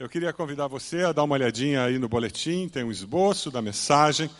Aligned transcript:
Eu 0.00 0.08
queria 0.08 0.32
convidar 0.32 0.66
você 0.66 1.02
a 1.02 1.12
dar 1.12 1.24
uma 1.24 1.34
olhadinha 1.34 1.84
aí 1.84 1.98
no 1.98 2.08
boletim, 2.08 2.70
tem 2.70 2.82
um 2.82 2.90
esboço 2.90 3.50
da 3.50 3.60
mensagem 3.60 4.30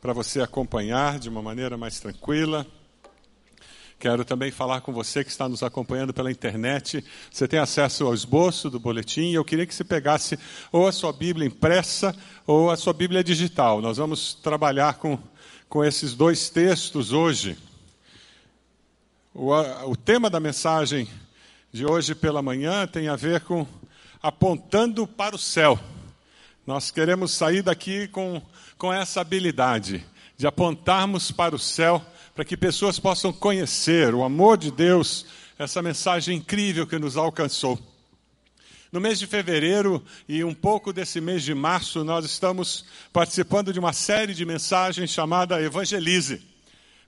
para 0.00 0.12
você 0.12 0.40
acompanhar 0.40 1.18
de 1.18 1.28
uma 1.28 1.42
maneira 1.42 1.76
mais 1.76 1.98
tranquila. 1.98 2.64
Quero 3.98 4.24
também 4.24 4.52
falar 4.52 4.82
com 4.82 4.92
você 4.92 5.24
que 5.24 5.30
está 5.30 5.48
nos 5.48 5.64
acompanhando 5.64 6.14
pela 6.14 6.30
internet. 6.30 7.04
Você 7.28 7.48
tem 7.48 7.58
acesso 7.58 8.06
ao 8.06 8.14
esboço 8.14 8.70
do 8.70 8.78
boletim 8.78 9.32
eu 9.32 9.44
queria 9.44 9.66
que 9.66 9.74
você 9.74 9.82
pegasse 9.82 10.38
ou 10.70 10.86
a 10.86 10.92
sua 10.92 11.12
Bíblia 11.12 11.48
impressa 11.48 12.14
ou 12.46 12.70
a 12.70 12.76
sua 12.76 12.92
Bíblia 12.92 13.24
digital. 13.24 13.82
Nós 13.82 13.96
vamos 13.96 14.34
trabalhar 14.34 14.94
com, 14.94 15.18
com 15.68 15.84
esses 15.84 16.14
dois 16.14 16.50
textos 16.50 17.12
hoje. 17.12 17.58
O, 19.34 19.50
o 19.90 19.96
tema 19.96 20.30
da 20.30 20.38
mensagem 20.38 21.08
de 21.72 21.84
hoje 21.84 22.14
pela 22.14 22.40
manhã 22.40 22.86
tem 22.86 23.08
a 23.08 23.16
ver 23.16 23.40
com 23.40 23.66
apontando 24.22 25.06
para 25.06 25.34
o 25.34 25.38
céu. 25.38 25.78
Nós 26.66 26.90
queremos 26.90 27.32
sair 27.32 27.62
daqui 27.62 28.06
com, 28.08 28.40
com 28.76 28.92
essa 28.92 29.20
habilidade 29.20 30.04
de 30.36 30.46
apontarmos 30.46 31.30
para 31.30 31.54
o 31.54 31.58
céu, 31.58 32.04
para 32.34 32.44
que 32.44 32.56
pessoas 32.56 32.98
possam 32.98 33.32
conhecer 33.32 34.14
o 34.14 34.22
amor 34.22 34.56
de 34.56 34.70
Deus, 34.70 35.26
essa 35.58 35.82
mensagem 35.82 36.38
incrível 36.38 36.86
que 36.86 36.98
nos 36.98 37.16
alcançou. 37.16 37.78
No 38.92 39.00
mês 39.00 39.18
de 39.18 39.26
fevereiro 39.26 40.02
e 40.28 40.42
um 40.42 40.54
pouco 40.54 40.92
desse 40.92 41.20
mês 41.20 41.42
de 41.42 41.54
março, 41.54 42.02
nós 42.02 42.24
estamos 42.24 42.84
participando 43.12 43.72
de 43.72 43.78
uma 43.78 43.92
série 43.92 44.34
de 44.34 44.44
mensagens 44.44 45.10
chamada 45.10 45.62
Evangelize. 45.62 46.49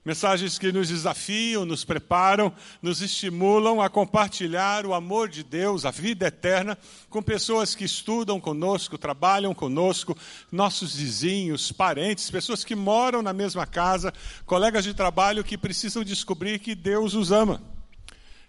Mensagens 0.05 0.59
que 0.59 0.69
nos 0.69 0.89
desafiam, 0.89 1.63
nos 1.63 1.85
preparam, 1.85 2.53
nos 2.81 3.01
estimulam 3.01 3.79
a 3.79 3.89
compartilhar 3.89 4.85
o 4.85 4.93
amor 4.93 5.29
de 5.29 5.43
Deus, 5.43 5.85
a 5.85 5.91
vida 5.91 6.27
eterna, 6.27 6.77
com 7.09 7.23
pessoas 7.23 7.73
que 7.73 7.85
estudam 7.85 8.37
conosco, 8.37 8.97
trabalham 8.97 9.53
conosco, 9.53 10.17
nossos 10.51 10.93
vizinhos, 10.93 11.71
parentes, 11.71 12.29
pessoas 12.29 12.65
que 12.65 12.75
moram 12.75 13.21
na 13.21 13.31
mesma 13.31 13.65
casa, 13.65 14.13
colegas 14.45 14.83
de 14.83 14.93
trabalho 14.93 15.41
que 15.41 15.57
precisam 15.57 16.03
descobrir 16.03 16.59
que 16.59 16.75
Deus 16.75 17.13
os 17.13 17.31
ama. 17.31 17.61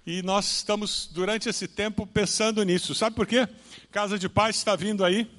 E 0.04 0.22
nós 0.22 0.56
estamos, 0.56 1.08
durante 1.12 1.48
esse 1.48 1.68
tempo, 1.68 2.04
pensando 2.04 2.64
nisso. 2.64 2.96
Sabe 2.96 3.14
por 3.14 3.28
quê? 3.28 3.48
Casa 3.92 4.18
de 4.18 4.28
Paz 4.28 4.56
está 4.56 4.74
vindo 4.74 5.04
aí. 5.04 5.30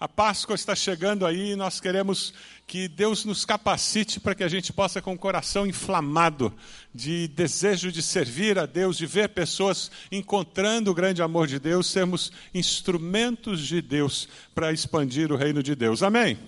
A 0.00 0.08
Páscoa 0.08 0.54
está 0.54 0.74
chegando 0.74 1.26
aí 1.26 1.50
e 1.52 1.56
nós 1.56 1.78
queremos 1.78 2.32
que 2.66 2.88
Deus 2.88 3.26
nos 3.26 3.44
capacite 3.44 4.18
para 4.18 4.34
que 4.34 4.42
a 4.42 4.48
gente 4.48 4.72
possa, 4.72 5.02
com 5.02 5.12
o 5.12 5.18
coração 5.18 5.66
inflamado 5.66 6.50
de 6.94 7.28
desejo 7.28 7.92
de 7.92 8.00
servir 8.00 8.58
a 8.58 8.64
Deus, 8.64 8.96
de 8.96 9.04
ver 9.04 9.28
pessoas 9.28 9.90
encontrando 10.10 10.90
o 10.90 10.94
grande 10.94 11.20
amor 11.20 11.46
de 11.46 11.58
Deus, 11.58 11.86
sermos 11.86 12.32
instrumentos 12.54 13.60
de 13.60 13.82
Deus 13.82 14.26
para 14.54 14.72
expandir 14.72 15.30
o 15.30 15.36
reino 15.36 15.62
de 15.62 15.74
Deus. 15.74 16.02
Amém? 16.02 16.38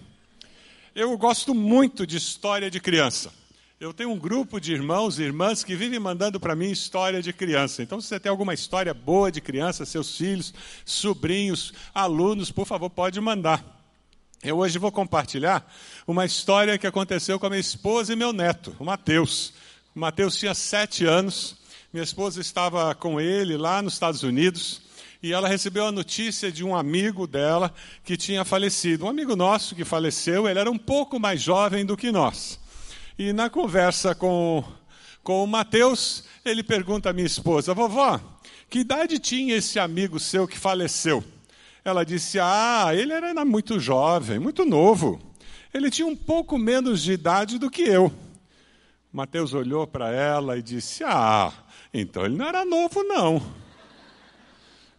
Eu 0.95 1.15
gosto 1.19 1.55
muito 1.55 2.07
de 2.07 2.17
história 2.17 2.71
de 2.71 2.81
criança. 2.81 3.42
Eu 3.83 3.93
tenho 3.93 4.13
um 4.13 4.17
grupo 4.17 4.61
de 4.61 4.73
irmãos 4.73 5.19
e 5.19 5.25
irmãs 5.25 5.65
que 5.65 5.75
vivem 5.75 5.99
mandando 5.99 6.39
para 6.39 6.55
mim 6.55 6.71
história 6.71 7.21
de 7.21 7.33
criança. 7.33 7.83
Então, 7.83 8.01
se 8.01 8.07
você 8.07 8.21
tem 8.21 8.31
alguma 8.31 8.55
história 8.55 8.95
boa 8.95 9.29
de 9.29 9.41
criança, 9.41 9.85
seus 9.85 10.17
filhos, 10.17 10.55
sobrinhos, 10.85 11.75
alunos, 11.93 12.53
por 12.53 12.65
favor, 12.65 12.89
pode 12.89 13.21
mandar. 13.21 13.83
Eu 14.41 14.59
hoje 14.59 14.79
vou 14.79 14.93
compartilhar 14.93 15.69
uma 16.07 16.25
história 16.25 16.79
que 16.79 16.87
aconteceu 16.87 17.41
com 17.41 17.47
a 17.47 17.51
minha 17.51 17.59
esposa 17.59 18.13
e 18.13 18.17
meu 18.17 18.33
neto, 18.33 18.73
o 18.79 18.85
Mateus. 18.85 19.53
O 19.97 19.99
Mateus 19.99 20.37
tinha 20.37 20.55
sete 20.55 21.05
anos, 21.05 21.57
minha 21.93 22.05
esposa 22.05 22.41
estava 22.41 22.95
com 22.95 23.21
ele 23.21 23.57
lá 23.57 23.83
nos 23.83 23.95
Estados 23.95 24.23
Unidos 24.23 24.81
e 25.21 25.33
ela 25.33 25.49
recebeu 25.49 25.87
a 25.87 25.91
notícia 25.91 26.53
de 26.53 26.63
um 26.63 26.77
amigo 26.77 27.27
dela 27.27 27.75
que 28.05 28.17
tinha 28.17 28.45
falecido. 28.45 29.07
Um 29.07 29.09
amigo 29.09 29.35
nosso 29.35 29.75
que 29.75 29.85
faleceu, 29.85 30.49
ele 30.49 30.61
era 30.61 30.71
um 30.71 30.79
pouco 30.79 31.19
mais 31.19 31.43
jovem 31.43 31.85
do 31.85 31.97
que 31.97 32.13
nós. 32.13 32.62
E 33.19 33.33
na 33.33 33.51
conversa 33.51 34.15
com, 34.15 34.65
com 35.23 35.45
o 35.45 35.47
Mateus, 35.47 36.25
ele 36.45 36.63
pergunta 36.63 37.11
à 37.11 37.13
minha 37.13 37.27
esposa: 37.27 37.75
Vovó, 37.75 38.21
que 38.71 38.81
idade 38.81 39.19
tinha 39.19 39.57
esse 39.57 39.79
amigo 39.79 40.19
seu 40.19 40.49
que 40.49 40.59
faleceu? 40.59 41.23
Ela 41.85 42.05
disse: 42.05 42.39
Ah, 42.41 42.91
ele 42.95 43.13
era 43.13 43.45
muito 43.45 43.79
jovem, 43.79 44.39
muito 44.39 44.65
novo. 44.65 45.21
Ele 45.75 45.91
tinha 45.91 46.07
um 46.07 46.17
pouco 46.17 46.57
menos 46.59 47.03
de 47.03 47.13
idade 47.13 47.59
do 47.59 47.71
que 47.71 47.83
eu. 47.83 48.13
Mateus 49.13 49.53
olhou 49.53 49.87
para 49.87 50.11
ela 50.11 50.57
e 50.57 50.63
disse: 50.63 51.05
Ah, 51.05 51.53
então 51.93 52.25
ele 52.25 52.37
não 52.37 52.47
era 52.47 52.65
novo, 52.65 53.03
não. 53.03 53.43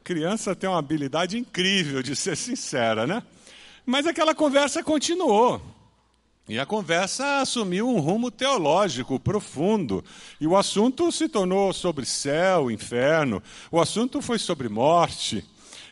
Criança 0.03 0.55
tem 0.55 0.69
uma 0.69 0.77
habilidade 0.77 1.37
incrível 1.37 2.03
de 2.03 2.15
ser 2.15 2.35
sincera, 2.35 3.07
né? 3.07 3.23
Mas 3.85 4.05
aquela 4.05 4.35
conversa 4.35 4.83
continuou. 4.83 5.72
E 6.47 6.59
a 6.59 6.65
conversa 6.65 7.39
assumiu 7.39 7.87
um 7.87 7.99
rumo 7.99 8.29
teológico 8.29 9.17
profundo. 9.17 10.03
E 10.41 10.45
o 10.45 10.57
assunto 10.57 11.09
se 11.09 11.29
tornou 11.29 11.71
sobre 11.71 12.05
céu, 12.05 12.69
inferno, 12.69 13.41
o 13.71 13.79
assunto 13.79 14.21
foi 14.21 14.37
sobre 14.37 14.67
morte. 14.67 15.45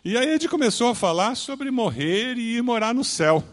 E 0.03 0.17
aí 0.17 0.31
gente 0.33 0.49
começou 0.49 0.89
a 0.89 0.95
falar 0.95 1.35
sobre 1.35 1.71
morrer 1.71 2.35
e 2.37 2.57
ir 2.57 2.61
morar 2.63 2.93
no 2.93 3.03
céu. 3.03 3.43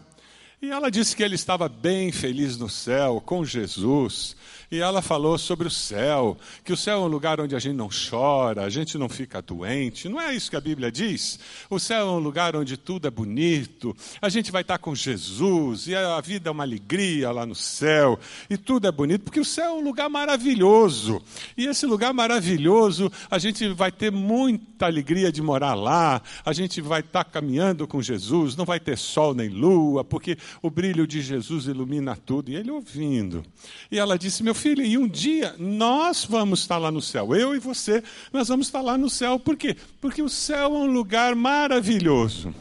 E 0.61 0.71
ela 0.71 0.91
disse 0.91 1.15
que 1.15 1.23
ele 1.23 1.35
estava 1.35 1.69
bem 1.69 2.11
feliz 2.11 2.57
no 2.57 2.67
céu, 2.67 3.23
com 3.25 3.45
Jesus, 3.45 4.35
e 4.69 4.79
ela 4.79 5.01
falou 5.01 5.37
sobre 5.37 5.65
o 5.69 5.71
céu, 5.71 6.37
que 6.65 6.73
o 6.73 6.77
céu 6.77 6.97
é 6.97 7.01
um 7.01 7.07
lugar 7.07 7.39
onde 7.39 7.55
a 7.55 7.59
gente 7.59 7.77
não 7.77 7.87
chora, 7.87 8.65
a 8.65 8.69
gente 8.69 8.97
não 8.97 9.07
fica 9.07 9.41
doente. 9.41 10.09
Não 10.09 10.19
é 10.19 10.35
isso 10.35 10.49
que 10.49 10.57
a 10.57 10.61
Bíblia 10.61 10.91
diz? 10.91 11.39
O 11.69 11.79
céu 11.79 12.07
é 12.07 12.11
um 12.11 12.19
lugar 12.19 12.57
onde 12.57 12.75
tudo 12.75 13.07
é 13.07 13.09
bonito, 13.09 13.95
a 14.21 14.27
gente 14.27 14.51
vai 14.51 14.61
estar 14.61 14.77
com 14.79 14.93
Jesus, 14.93 15.87
e 15.87 15.95
a 15.95 16.19
vida 16.19 16.49
é 16.49 16.51
uma 16.51 16.63
alegria 16.63 17.31
lá 17.31 17.45
no 17.45 17.55
céu, 17.55 18.19
e 18.49 18.57
tudo 18.57 18.85
é 18.85 18.91
bonito, 18.91 19.23
porque 19.23 19.39
o 19.39 19.45
céu 19.45 19.71
é 19.71 19.73
um 19.75 19.81
lugar 19.81 20.09
maravilhoso. 20.09 21.21
E 21.55 21.67
esse 21.67 21.85
lugar 21.85 22.13
maravilhoso, 22.13 23.09
a 23.31 23.39
gente 23.39 23.65
vai 23.69 23.93
ter 23.93 24.11
muita 24.11 24.87
alegria 24.87 25.31
de 25.31 25.41
morar 25.41 25.73
lá, 25.73 26.21
a 26.43 26.51
gente 26.51 26.81
vai 26.81 26.99
estar 26.99 27.23
caminhando 27.23 27.87
com 27.87 28.01
Jesus, 28.01 28.57
não 28.57 28.65
vai 28.65 28.79
ter 28.79 28.97
sol 28.97 29.33
nem 29.33 29.47
lua, 29.47 30.03
porque 30.03 30.37
o 30.61 30.69
brilho 30.69 31.07
de 31.07 31.21
Jesus 31.21 31.65
ilumina 31.65 32.15
tudo. 32.15 32.49
E 32.51 32.55
ele 32.55 32.71
ouvindo. 32.71 33.43
E 33.91 33.97
ela 33.97 34.17
disse: 34.17 34.43
Meu 34.43 34.55
filho, 34.55 34.83
e 34.83 34.97
um 34.97 35.07
dia 35.07 35.55
nós 35.57 36.25
vamos 36.25 36.61
estar 36.61 36.77
lá 36.77 36.91
no 36.91 37.01
céu, 37.01 37.35
eu 37.35 37.55
e 37.55 37.59
você, 37.59 38.03
nós 38.31 38.47
vamos 38.47 38.67
estar 38.67 38.81
lá 38.81 38.97
no 38.97 39.09
céu. 39.09 39.39
Por 39.39 39.55
quê? 39.55 39.75
Porque 40.01 40.21
o 40.21 40.29
céu 40.29 40.75
é 40.75 40.79
um 40.79 40.91
lugar 40.91 41.35
maravilhoso. 41.35 42.53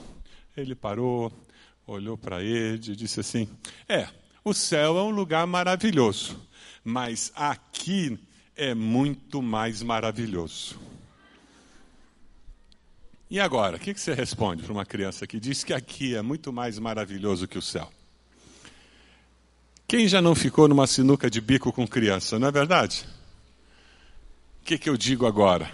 Ele 0.57 0.75
parou, 0.75 1.33
olhou 1.87 2.17
para 2.17 2.43
ele 2.43 2.93
e 2.93 2.97
disse 2.97 3.21
assim: 3.21 3.49
É, 3.89 4.09
o 4.45 4.53
céu 4.55 4.99
é 4.99 5.03
um 5.03 5.11
lugar 5.11 5.47
maravilhoso, 5.47 6.41
mas 6.85 7.33
aqui 7.35 8.19
é 8.57 8.75
muito 8.75 9.41
mais 9.41 9.83
maravilhoso. 9.83 10.79
E 13.31 13.39
agora, 13.39 13.77
o 13.77 13.79
que 13.79 13.93
você 13.93 14.15
responde 14.15 14.63
para 14.63 14.73
uma 14.73 14.87
criança 14.87 15.27
que 15.27 15.39
diz 15.39 15.63
que 15.63 15.75
aqui 15.75 16.15
é 16.15 16.23
muito 16.23 16.51
mais 16.51 16.79
maravilhoso 16.79 17.47
que 17.47 17.59
o 17.59 17.63
céu? 17.63 17.93
Quem 19.87 20.09
já 20.09 20.23
não 20.23 20.35
ficou 20.35 20.67
numa 20.67 20.87
sinuca 20.87 21.31
de 21.31 21.41
bico 21.41 21.71
com 21.71 21.87
criança, 21.87 22.39
não 22.39 22.49
é 22.49 22.51
verdade? 22.51 23.05
O 24.63 24.65
que, 24.65 24.79
que 24.79 24.89
eu 24.89 24.97
digo 24.97 25.27
agora? 25.27 25.71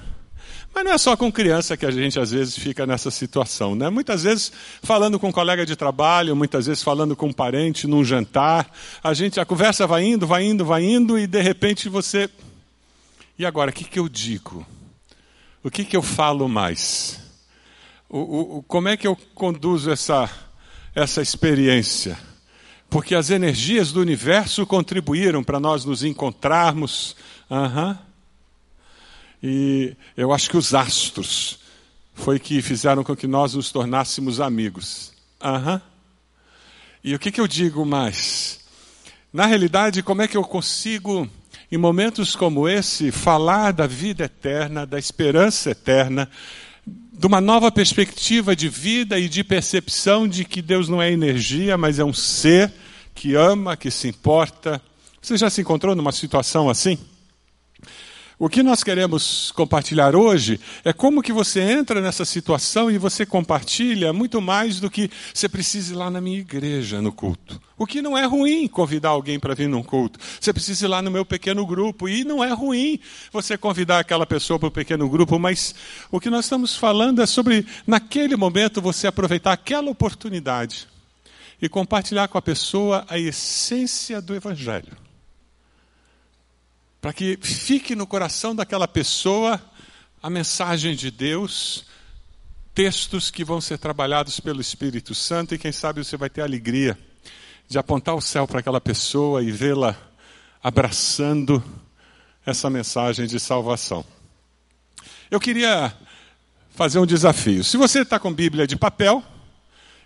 Mas 0.75 0.85
não 0.85 0.93
é 0.93 0.99
só 0.99 1.17
com 1.17 1.31
criança 1.31 1.77
que 1.77 1.87
a 1.87 1.91
gente 1.93 2.19
às 2.19 2.33
vezes 2.33 2.59
fica 2.59 2.85
nessa 2.85 3.09
situação, 3.09 3.77
né? 3.77 3.89
Muitas 3.89 4.25
vezes 4.25 4.53
falando 4.83 5.21
com 5.21 5.29
um 5.29 5.33
colega 5.33 5.65
de 5.65 5.77
trabalho, 5.77 6.35
muitas 6.35 6.67
vezes 6.67 6.83
falando 6.83 7.15
com 7.15 7.27
um 7.27 7.33
parente 7.33 7.87
num 7.87 8.05
jantar, 8.05 8.69
a 9.03 9.15
gente 9.15 9.39
a 9.39 9.45
conversa 9.45 9.87
vai 9.87 10.05
indo, 10.05 10.27
vai 10.27 10.45
indo, 10.45 10.65
vai 10.65 10.83
indo 10.83 11.17
e 11.17 11.29
de 11.29 11.41
repente 11.41 11.89
você 11.89 12.29
E 13.39 13.47
agora, 13.47 13.71
o 13.71 13.75
que 13.75 13.85
que 13.85 13.99
eu 14.01 14.09
digo? 14.09 14.67
O 15.63 15.71
que 15.71 15.85
que 15.85 15.97
eu 15.97 16.03
falo 16.03 16.49
mais? 16.49 17.24
O, 18.17 18.59
o, 18.59 18.63
como 18.63 18.89
é 18.89 18.97
que 18.97 19.07
eu 19.07 19.17
conduzo 19.35 19.91
essa 19.91 20.31
essa 20.95 21.21
experiência? 21.21 22.17
porque 22.95 23.17
as 23.17 23.29
energias 23.31 23.91
do 23.91 24.01
universo 24.01 24.65
contribuíram 24.65 25.43
para 25.43 25.59
nós 25.59 25.85
nos 25.85 26.05
encontrarmos. 26.05 27.17
Uhum. 27.51 27.99
E 29.43 29.97
eu 30.17 30.33
acho 30.33 30.49
que 30.49 30.57
os 30.57 30.73
astros 30.73 31.59
foi 32.15 32.39
que 32.39 32.63
fizeram 32.63 33.03
com 33.03 33.17
que 33.17 33.27
nós 33.27 33.55
nos 33.55 33.73
tornássemos 33.73 34.41
amigos. 34.41 35.13
Uhum. 35.43 35.81
E 37.03 37.17
o 37.17 37.19
que, 37.19 37.33
que 37.33 37.41
eu 37.41 37.49
digo 37.49 37.85
mais? 37.85 38.61
Na 39.33 39.47
realidade, 39.47 40.01
como 40.01 40.23
é 40.23 40.29
que 40.29 40.37
eu 40.37 40.45
consigo, 40.45 41.29
em 41.73 41.77
momentos 41.77 42.37
como 42.37 42.69
esse, 42.69 43.11
falar 43.11 43.73
da 43.73 43.89
vida 43.89 44.27
eterna, 44.27 44.87
da 44.87 45.01
esperança 45.01 45.73
eterna, 45.73 46.31
de 47.17 47.27
uma 47.27 47.41
nova 47.41 47.71
perspectiva 47.71 48.57
de 48.57 48.69
vida 48.69 49.19
e 49.19 49.29
de 49.29 49.45
percepção 49.45 50.27
de 50.27 50.45
que 50.45 50.61
Deus 50.61 50.89
não 50.89 51.01
é 51.01 51.13
energia, 51.13 51.79
mas 51.79 52.01
é 52.01 52.05
um 52.05 52.13
ser 52.13 52.73
que 53.15 53.37
ama, 53.37 53.77
que 53.77 53.89
se 53.89 54.09
importa. 54.09 54.83
Você 55.23 55.37
já 55.37 55.49
se 55.49 55.61
encontrou 55.61 55.95
numa 55.95 56.11
situação 56.11 56.69
assim? 56.69 56.99
O 58.37 58.49
que 58.49 58.65
nós 58.65 58.83
queremos 58.83 59.53
compartilhar 59.53 60.17
hoje 60.17 60.59
é 60.85 60.93
como 60.93 61.23
que 61.23 61.33
você 61.33 61.61
entra 61.61 62.01
nessa 62.01 62.25
situação 62.25 62.91
e 62.91 62.99
você 62.99 63.25
compartilha 63.25 64.13
muito 64.13 64.41
mais 64.41 64.81
do 64.81 64.91
que 64.91 65.09
você 65.33 65.49
precisa 65.49 65.93
ir 65.93 65.97
lá 65.97 66.11
na 66.11 66.21
minha 66.21 66.41
igreja 66.41 67.01
no 67.01 67.13
culto. 67.13 67.63
O 67.79 67.87
que 67.87 68.03
não 68.03 68.19
é 68.19 68.25
ruim 68.25 68.67
convidar 68.67 69.11
alguém 69.11 69.39
para 69.39 69.55
vir 69.55 69.69
num 69.69 69.85
culto. 69.85 70.19
Você 70.41 70.53
precisa 70.53 70.85
ir 70.85 70.89
lá 70.89 71.01
no 71.01 71.13
meu 71.13 71.25
pequeno 71.25 71.65
grupo 71.65 72.09
e 72.09 72.25
não 72.25 72.43
é 72.43 72.53
ruim 72.53 72.99
você 73.33 73.57
convidar 73.57 74.01
aquela 74.01 74.27
pessoa 74.27 74.59
para 74.59 74.69
o 74.69 74.73
pequeno 74.73 75.09
grupo, 75.09 75.39
mas 75.39 75.73
o 76.11 76.19
que 76.19 76.29
nós 76.29 76.47
estamos 76.47 76.75
falando 76.75 77.23
é 77.23 77.27
sobre 77.27 77.65
naquele 77.87 78.35
momento 78.35 78.83
você 78.83 79.07
aproveitar 79.07 79.53
aquela 79.53 79.89
oportunidade 79.89 80.89
e 81.63 81.69
compartilhar 81.69 82.27
com 82.27 82.37
a 82.37 82.43
pessoa 82.43 83.05
a 83.09 83.17
essência 83.17 84.21
do 84.21 84.35
evangelho 84.35 85.04
para 87.05 87.13
que 87.13 87.39
fique 87.43 87.95
no 87.95 88.07
coração 88.07 88.57
daquela 88.57 88.89
pessoa 88.89 89.61
a 90.23 90.31
mensagem 90.31 90.97
de 90.97 91.11
Deus, 91.11 91.85
textos 92.75 93.31
que 93.31 93.45
vão 93.45 93.61
ser 93.61 93.77
trabalhados 93.77 94.41
pelo 94.41 94.59
Espírito 94.59 95.15
Santo 95.15 95.55
e 95.55 95.59
quem 95.59 95.71
sabe 95.71 96.03
você 96.03 96.17
vai 96.17 96.31
ter 96.31 96.41
a 96.41 96.45
alegria 96.45 96.99
de 97.69 97.77
apontar 97.77 98.15
o 98.15 98.23
céu 98.23 98.47
para 98.47 98.61
aquela 98.61 98.81
pessoa 98.81 99.43
e 99.43 99.53
vê-la 99.53 99.95
abraçando 100.63 101.63
essa 102.47 102.71
mensagem 102.71 103.27
de 103.27 103.39
salvação. 103.39 104.03
Eu 105.31 105.39
queria 105.39 105.95
fazer 106.71 107.01
um 107.01 107.07
desafio. 107.07 107.63
Se 107.63 107.77
você 107.77 108.01
está 108.01 108.19
com 108.19 108.33
Bíblia 108.33 108.67
de 108.67 108.77
papel, 108.77 109.23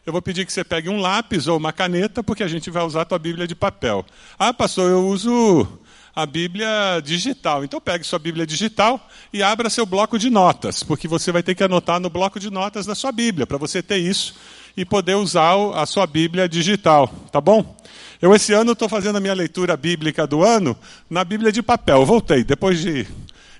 eu 0.05 0.13
vou 0.13 0.21
pedir 0.21 0.45
que 0.45 0.53
você 0.53 0.65
pegue 0.65 0.89
um 0.89 1.01
lápis 1.01 1.47
ou 1.47 1.59
uma 1.59 1.73
caneta, 1.73 2.25
porque 2.25 2.43
a 2.43 2.49
gente 2.49 2.71
vai 2.71 2.83
usar 2.83 3.03
a 3.03 3.05
tua 3.05 3.21
Bíblia 3.21 3.47
de 3.47 3.55
papel. 3.55 4.05
Ah, 4.37 4.53
pastor, 4.53 4.91
eu 4.91 5.07
uso 5.07 5.79
a 6.19 6.27
Bíblia 6.27 7.01
digital. 7.05 7.63
Então 7.63 7.81
pegue 7.81 8.03
sua 8.03 8.19
Bíblia 8.19 8.45
digital 8.45 9.09
e 9.33 9.41
abra 9.41 9.71
seu 9.71 9.87
bloco 9.87 10.19
de 10.19 10.29
notas, 10.29 10.83
porque 10.83 11.07
você 11.07 11.31
vai 11.31 11.45
ter 11.45 11.55
que 11.55 11.63
anotar 11.63 12.01
no 12.01 12.11
bloco 12.11 12.41
de 12.41 12.51
notas 12.51 12.85
da 12.87 12.95
sua 12.97 13.13
Bíblia, 13.13 13.47
para 13.47 13.57
você 13.57 13.81
ter 13.81 13.99
isso 13.99 14.35
e 14.77 14.85
poder 14.85 15.15
usar 15.15 15.55
a 15.77 15.87
sua 15.87 16.09
Bíblia 16.09 16.49
digital, 16.49 17.07
tá 17.31 17.41
bom? 17.41 17.77
Eu 18.21 18.35
esse 18.35 18.53
ano 18.53 18.73
estou 18.73 18.89
fazendo 18.89 19.15
a 19.15 19.21
minha 19.21 19.33
leitura 19.33 19.77
bíblica 19.77 20.27
do 20.27 20.43
ano 20.43 20.77
na 21.09 21.23
Bíblia 21.23 21.53
de 21.53 21.63
papel. 21.63 22.01
Eu 22.01 22.07
voltei, 22.07 22.43
depois 22.43 22.81
de, 22.81 23.07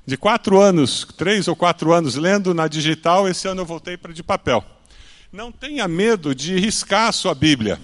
de 0.05 0.17
quatro 0.17 0.61
anos, 0.61 1.07
três 1.17 1.47
ou 1.47 1.55
quatro 1.55 1.93
anos 1.93 2.17
lendo 2.17 2.53
na 2.53 2.67
digital, 2.67 3.29
esse 3.29 3.47
ano 3.47 3.61
eu 3.61 3.67
voltei 3.67 3.97
para 3.97 4.13
de 4.13 4.25
papel. 4.25 4.65
Não 5.33 5.53
tenha 5.53 5.87
medo 5.87 6.35
de 6.35 6.59
riscar 6.59 7.07
a 7.07 7.13
sua 7.13 7.37
Bíblia. 7.37 7.79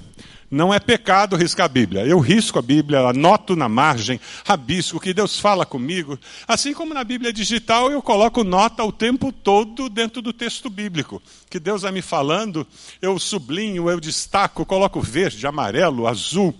Não 0.54 0.72
é 0.72 0.78
pecado 0.78 1.34
riscar 1.34 1.66
a 1.66 1.68
Bíblia. 1.68 2.06
Eu 2.06 2.20
risco 2.20 2.60
a 2.60 2.62
Bíblia, 2.62 3.00
anoto 3.00 3.56
na 3.56 3.68
margem, 3.68 4.20
rabisco, 4.46 5.00
que 5.00 5.12
Deus 5.12 5.36
fala 5.36 5.66
comigo. 5.66 6.16
Assim 6.46 6.72
como 6.72 6.94
na 6.94 7.02
Bíblia 7.02 7.32
digital, 7.32 7.90
eu 7.90 8.00
coloco 8.00 8.44
nota 8.44 8.84
o 8.84 8.92
tempo 8.92 9.32
todo 9.32 9.88
dentro 9.88 10.22
do 10.22 10.32
texto 10.32 10.70
bíblico. 10.70 11.20
Que 11.50 11.58
Deus 11.58 11.82
vai 11.82 11.90
me 11.90 12.00
falando, 12.00 12.64
eu 13.02 13.18
sublinho, 13.18 13.90
eu 13.90 13.98
destaco, 13.98 14.64
coloco 14.64 15.00
verde, 15.00 15.44
amarelo, 15.44 16.06
azul. 16.06 16.54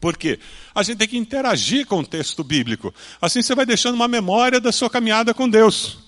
Por 0.00 0.16
quê? 0.16 0.38
A 0.72 0.84
gente 0.84 0.98
tem 0.98 1.08
que 1.08 1.18
interagir 1.18 1.88
com 1.88 1.98
o 1.98 2.06
texto 2.06 2.44
bíblico. 2.44 2.94
Assim 3.20 3.42
você 3.42 3.52
vai 3.52 3.66
deixando 3.66 3.96
uma 3.96 4.06
memória 4.06 4.60
da 4.60 4.70
sua 4.70 4.88
caminhada 4.88 5.34
com 5.34 5.48
Deus. 5.48 5.98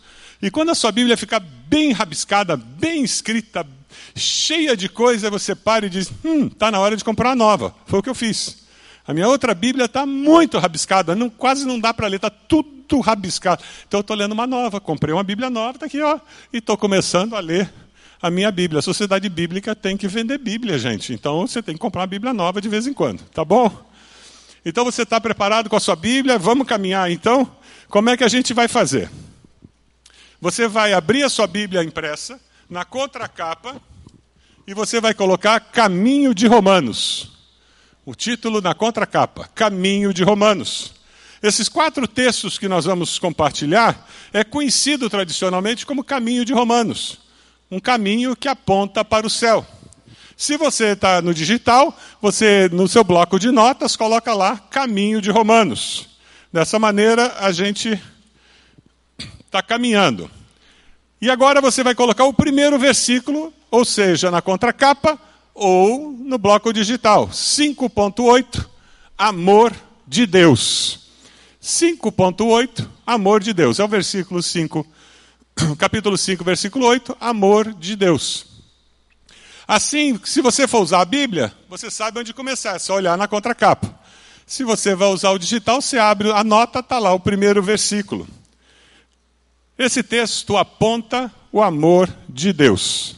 E 0.41 0.49
quando 0.49 0.71
a 0.71 0.77
sua 0.77 0.93
Bíblia 0.93 1.17
ficar 1.17 1.41
bem 1.41 1.91
rabiscada, 1.91 2.57
bem 2.57 3.03
escrita, 3.03 3.67
cheia 4.15 4.77
de 4.77 4.89
coisa, 4.89 5.31
você 5.31 5.55
para 5.55 5.87
e 5.87 5.91
diz: 5.91 6.13
Hum, 6.25 6.47
está 6.47 6.71
na 6.71 6.79
hora 6.79 6.97
de 6.97 7.05
comprar 7.05 7.31
uma 7.31 7.37
nova. 7.37 7.75
Foi 7.87 7.99
o 7.99 8.03
que 8.03 8.11
eu 8.11 8.15
fiz. 8.15 8.61
A 9.07 9.15
minha 9.15 9.27
outra 9.27 9.55
Bíblia 9.55 9.87
está 9.87 10.07
muito 10.07 10.59
rabiscada, 10.59 11.15
não, 11.15 11.29
quase 11.29 11.67
não 11.67 11.81
dá 11.81 11.93
para 11.93 12.07
ler, 12.07 12.17
está 12.17 12.31
tudo 12.31 13.01
rabiscado. 13.01 13.63
Então 13.89 13.99
eu 13.99 14.03
estou 14.03 14.17
lendo 14.17 14.33
uma 14.33 14.47
nova, 14.47 14.81
comprei 14.81 15.13
uma 15.13 15.25
Bíblia 15.25 15.51
nova, 15.51 15.77
está 15.77 15.87
aqui, 15.87 16.01
ó, 16.01 16.21
e 16.53 16.59
estou 16.59 16.77
começando 16.77 17.35
a 17.35 17.41
ler 17.41 17.73
a 18.23 18.31
minha 18.31 18.51
Bíblia. 18.51 18.79
A 18.79 18.83
sociedade 18.83 19.29
bíblica 19.29 19.75
tem 19.75 19.97
que 19.97 20.07
vender 20.07 20.39
Bíblia, 20.39 20.79
gente. 20.79 21.13
Então 21.13 21.47
você 21.47 21.63
tem 21.63 21.75
que 21.75 21.81
comprar 21.81 22.03
uma 22.03 22.07
Bíblia 22.07 22.33
nova 22.33 22.61
de 22.61 22.69
vez 22.69 22.87
em 22.87 22.93
quando, 22.93 23.23
tá 23.31 23.45
bom? 23.45 23.73
Então 24.65 24.85
você 24.85 25.03
está 25.03 25.21
preparado 25.21 25.71
com 25.71 25.77
a 25.77 25.81
sua 25.81 25.97
Bíblia? 25.97 26.39
Vamos 26.39 26.67
caminhar 26.67 27.11
então? 27.11 27.51
Como 27.89 28.11
é 28.11 28.17
que 28.17 28.25
a 28.25 28.29
gente 28.29 28.53
vai 28.53 28.69
fazer? 28.69 29.11
Você 30.41 30.69
vai 30.69 30.93
abrir 30.93 31.23
a 31.23 31.29
sua 31.29 31.47
Bíblia 31.47 31.83
impressa, 31.83 32.41
na 32.71 32.85
contracapa, 32.85 33.83
e 34.67 34.73
você 34.73 35.01
vai 35.01 35.13
colocar 35.13 35.59
Caminho 35.59 36.33
de 36.33 36.47
Romanos. 36.47 37.33
O 38.07 38.15
título 38.15 38.61
na 38.61 38.75
contracapa: 38.75 39.51
Caminho 39.55 40.15
de 40.15 40.23
Romanos. 40.23 40.95
Esses 41.43 41.69
quatro 41.69 42.07
textos 42.07 42.59
que 42.59 42.69
nós 42.69 42.85
vamos 42.85 43.19
compartilhar 43.19 44.09
é 44.33 44.45
conhecido 44.45 45.11
tradicionalmente 45.11 45.85
como 45.85 46.05
Caminho 46.05 46.45
de 46.45 46.53
Romanos. 46.53 47.19
Um 47.71 47.81
caminho 47.81 48.37
que 48.37 48.47
aponta 48.47 49.05
para 49.05 49.27
o 49.27 49.31
céu. 49.31 49.67
Se 50.37 50.57
você 50.57 50.93
está 50.93 51.21
no 51.21 51.35
digital, 51.35 51.97
você 52.21 52.69
no 52.73 52.89
seu 52.89 53.03
bloco 53.03 53.39
de 53.39 53.51
notas 53.51 53.97
coloca 53.97 54.35
lá 54.35 54.57
Caminho 54.57 55.21
de 55.21 55.31
Romanos. 55.31 56.09
Dessa 56.53 56.79
maneira 56.79 57.37
a 57.39 57.53
gente 57.53 58.01
está 59.47 59.63
caminhando. 59.63 60.31
E 61.21 61.29
agora 61.31 61.61
você 61.61 61.85
vai 61.85 61.95
colocar 61.95 62.25
o 62.25 62.33
primeiro 62.33 62.79
versículo, 62.79 63.53
ou 63.71 63.85
seja, 63.85 64.31
na 64.31 64.41
contracapa 64.41 65.21
ou 65.53 66.13
no 66.13 66.39
bloco 66.39 66.73
digital. 66.73 67.29
5.8, 67.29 68.67
amor 69.19 69.75
de 70.07 70.25
Deus. 70.25 71.11
5.8, 71.63 72.89
amor 73.07 73.43
de 73.43 73.53
Deus. 73.53 73.79
É 73.79 73.85
o 73.85 73.89
versículo 73.89 74.43
5, 74.43 74.87
capítulo 75.77 76.17
5, 76.17 76.43
versículo 76.43 76.87
8, 76.87 77.15
amor 77.21 77.75
de 77.75 77.97
Deus. 77.97 78.47
Assim, 79.69 80.19
se 80.25 80.41
você 80.41 80.67
for 80.67 80.81
usar 80.81 81.03
a 81.03 81.05
Bíblia, 81.05 81.53
você 81.69 81.91
sabe 81.91 82.19
onde 82.19 82.33
começar, 82.33 82.77
é 82.77 82.79
só 82.79 82.95
olhar 82.95 83.19
na 83.19 83.29
contracapa. 83.29 83.95
Se 84.47 84.65
você 84.65 84.95
vai 84.95 85.09
usar 85.09 85.31
o 85.31 85.39
digital, 85.39 85.83
você 85.83 85.99
abre 85.99 86.33
a 86.33 86.43
nota, 86.43 86.81
está 86.81 86.99
lá 86.99 87.13
o 87.13 87.21
primeiro 87.21 87.63
versículo. 87.63 88.27
Esse 89.81 90.03
texto 90.03 90.59
aponta 90.59 91.32
o 91.50 91.62
amor 91.62 92.06
de 92.29 92.53
Deus. 92.53 93.17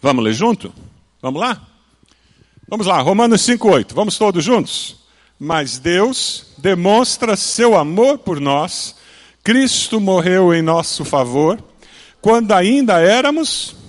Vamos 0.00 0.22
ler 0.22 0.32
junto? 0.32 0.72
Vamos 1.20 1.40
lá? 1.40 1.66
Vamos 2.68 2.86
lá, 2.86 3.00
Romanos 3.00 3.42
5,8. 3.42 3.92
Vamos 3.94 4.16
todos 4.16 4.44
juntos? 4.44 4.98
Mas 5.40 5.80
Deus 5.80 6.54
demonstra 6.56 7.34
seu 7.34 7.76
amor 7.76 8.18
por 8.18 8.38
nós. 8.38 8.94
Cristo 9.42 10.00
morreu 10.00 10.54
em 10.54 10.62
nosso 10.62 11.04
favor, 11.04 11.60
quando 12.20 12.52
ainda 12.52 13.00
éramos 13.00 13.81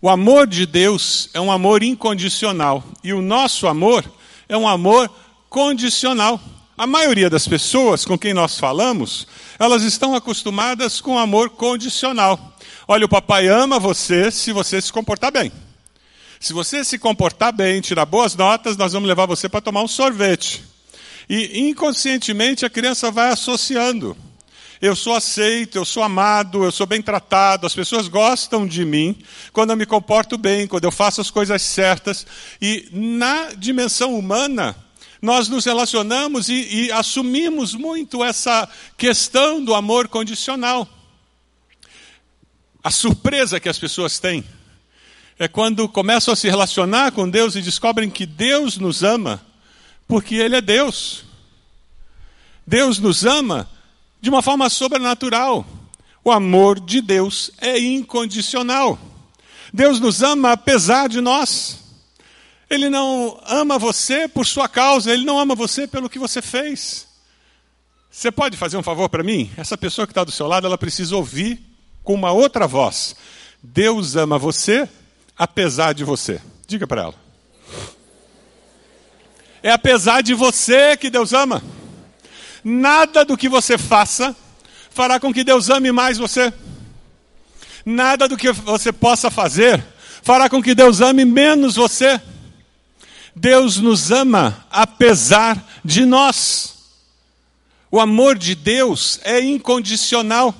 o 0.00 0.08
amor 0.08 0.46
de 0.46 0.64
Deus 0.64 1.28
é 1.34 1.40
um 1.40 1.50
amor 1.50 1.82
incondicional 1.82 2.84
e 3.02 3.12
o 3.12 3.20
nosso 3.20 3.66
amor 3.66 4.04
é 4.48 4.56
um 4.56 4.68
amor 4.68 5.10
condicional. 5.48 6.40
A 6.76 6.86
maioria 6.86 7.28
das 7.28 7.48
pessoas 7.48 8.04
com 8.04 8.16
quem 8.16 8.32
nós 8.32 8.56
falamos, 8.58 9.26
elas 9.58 9.82
estão 9.82 10.14
acostumadas 10.14 11.00
com 11.00 11.18
amor 11.18 11.50
condicional. 11.50 12.56
Olha, 12.86 13.06
o 13.06 13.08
papai 13.08 13.48
ama 13.48 13.80
você 13.80 14.30
se 14.30 14.52
você 14.52 14.80
se 14.80 14.92
comportar 14.92 15.32
bem. 15.32 15.50
Se 16.38 16.52
você 16.52 16.84
se 16.84 16.96
comportar 16.96 17.52
bem, 17.52 17.80
tirar 17.80 18.06
boas 18.06 18.36
notas, 18.36 18.76
nós 18.76 18.92
vamos 18.92 19.08
levar 19.08 19.26
você 19.26 19.48
para 19.48 19.60
tomar 19.60 19.82
um 19.82 19.88
sorvete. 19.88 20.62
E 21.28 21.68
inconscientemente 21.68 22.64
a 22.64 22.70
criança 22.70 23.10
vai 23.10 23.30
associando 23.30 24.16
eu 24.80 24.94
sou 24.94 25.14
aceito, 25.14 25.76
eu 25.76 25.84
sou 25.84 26.02
amado, 26.02 26.64
eu 26.64 26.70
sou 26.70 26.86
bem 26.86 27.02
tratado, 27.02 27.66
as 27.66 27.74
pessoas 27.74 28.06
gostam 28.06 28.66
de 28.66 28.84
mim 28.84 29.16
quando 29.52 29.70
eu 29.70 29.76
me 29.76 29.84
comporto 29.84 30.38
bem, 30.38 30.66
quando 30.66 30.84
eu 30.84 30.92
faço 30.92 31.20
as 31.20 31.30
coisas 31.30 31.60
certas. 31.62 32.26
E 32.60 32.88
na 32.92 33.54
dimensão 33.54 34.16
humana, 34.16 34.76
nós 35.20 35.48
nos 35.48 35.64
relacionamos 35.64 36.48
e, 36.48 36.84
e 36.84 36.92
assumimos 36.92 37.74
muito 37.74 38.22
essa 38.22 38.68
questão 38.96 39.64
do 39.64 39.74
amor 39.74 40.06
condicional. 40.06 40.88
A 42.82 42.90
surpresa 42.90 43.58
que 43.58 43.68
as 43.68 43.78
pessoas 43.78 44.20
têm 44.20 44.44
é 45.38 45.48
quando 45.48 45.88
começam 45.88 46.32
a 46.32 46.36
se 46.36 46.48
relacionar 46.48 47.12
com 47.12 47.28
Deus 47.28 47.56
e 47.56 47.62
descobrem 47.62 48.08
que 48.08 48.26
Deus 48.26 48.78
nos 48.78 49.02
ama 49.02 49.44
porque 50.06 50.36
Ele 50.36 50.56
é 50.56 50.60
Deus. 50.60 51.24
Deus 52.66 52.98
nos 52.98 53.24
ama 53.24 53.68
de 54.20 54.28
uma 54.28 54.42
forma 54.42 54.68
sobrenatural. 54.68 55.66
O 56.24 56.30
amor 56.30 56.80
de 56.80 57.00
Deus 57.00 57.50
é 57.60 57.78
incondicional. 57.78 58.98
Deus 59.72 60.00
nos 60.00 60.22
ama 60.22 60.52
apesar 60.52 61.08
de 61.08 61.20
nós. 61.20 61.78
Ele 62.68 62.90
não 62.90 63.40
ama 63.46 63.78
você 63.78 64.28
por 64.28 64.44
sua 64.44 64.68
causa, 64.68 65.10
ele 65.10 65.24
não 65.24 65.38
ama 65.38 65.54
você 65.54 65.86
pelo 65.86 66.10
que 66.10 66.18
você 66.18 66.42
fez. 66.42 67.06
Você 68.10 68.30
pode 68.30 68.56
fazer 68.56 68.76
um 68.76 68.82
favor 68.82 69.08
para 69.08 69.22
mim? 69.22 69.50
Essa 69.56 69.76
pessoa 69.78 70.06
que 70.06 70.10
está 70.10 70.24
do 70.24 70.32
seu 70.32 70.46
lado, 70.46 70.66
ela 70.66 70.76
precisa 70.76 71.16
ouvir 71.16 71.60
com 72.02 72.14
uma 72.14 72.32
outra 72.32 72.66
voz: 72.66 73.14
Deus 73.62 74.16
ama 74.16 74.38
você 74.38 74.88
apesar 75.36 75.94
de 75.94 76.04
você. 76.04 76.40
Diga 76.66 76.86
para 76.86 77.02
ela. 77.02 77.14
É 79.62 79.70
apesar 79.70 80.22
de 80.22 80.34
você 80.34 80.96
que 80.96 81.10
Deus 81.10 81.32
ama. 81.32 81.62
Nada 82.68 83.24
do 83.24 83.34
que 83.34 83.48
você 83.48 83.78
faça 83.78 84.36
fará 84.90 85.18
com 85.18 85.32
que 85.32 85.42
Deus 85.42 85.70
ame 85.70 85.90
mais 85.90 86.18
você. 86.18 86.52
Nada 87.82 88.28
do 88.28 88.36
que 88.36 88.52
você 88.52 88.92
possa 88.92 89.30
fazer 89.30 89.82
fará 90.22 90.50
com 90.50 90.62
que 90.62 90.74
Deus 90.74 91.00
ame 91.00 91.24
menos 91.24 91.76
você. 91.76 92.20
Deus 93.34 93.78
nos 93.78 94.10
ama 94.10 94.66
apesar 94.70 95.64
de 95.82 96.04
nós. 96.04 96.74
O 97.90 97.98
amor 97.98 98.36
de 98.36 98.54
Deus 98.54 99.18
é 99.24 99.40
incondicional. 99.40 100.54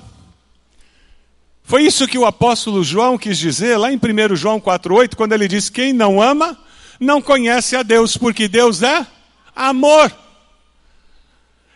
Foi 1.63 1.83
isso 1.83 2.07
que 2.07 2.17
o 2.17 2.25
apóstolo 2.25 2.83
João 2.83 3.19
quis 3.19 3.37
dizer 3.37 3.77
lá 3.77 3.91
em 3.91 3.97
1 3.97 4.35
João 4.35 4.59
4,8, 4.59 5.15
quando 5.15 5.33
ele 5.33 5.47
diz: 5.47 5.69
Quem 5.69 5.93
não 5.93 6.19
ama, 6.19 6.57
não 6.99 7.21
conhece 7.21 7.75
a 7.75 7.83
Deus, 7.83 8.17
porque 8.17 8.47
Deus 8.47 8.81
é 8.81 9.05
amor. 9.55 10.11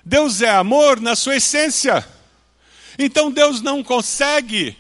Deus 0.06 0.42
é 0.42 0.50
amor 0.50 1.00
na 1.00 1.16
sua 1.16 1.38
essência. 1.38 2.06
Então 2.98 3.32
Deus 3.32 3.62
não 3.62 3.84
consegue 3.84 4.78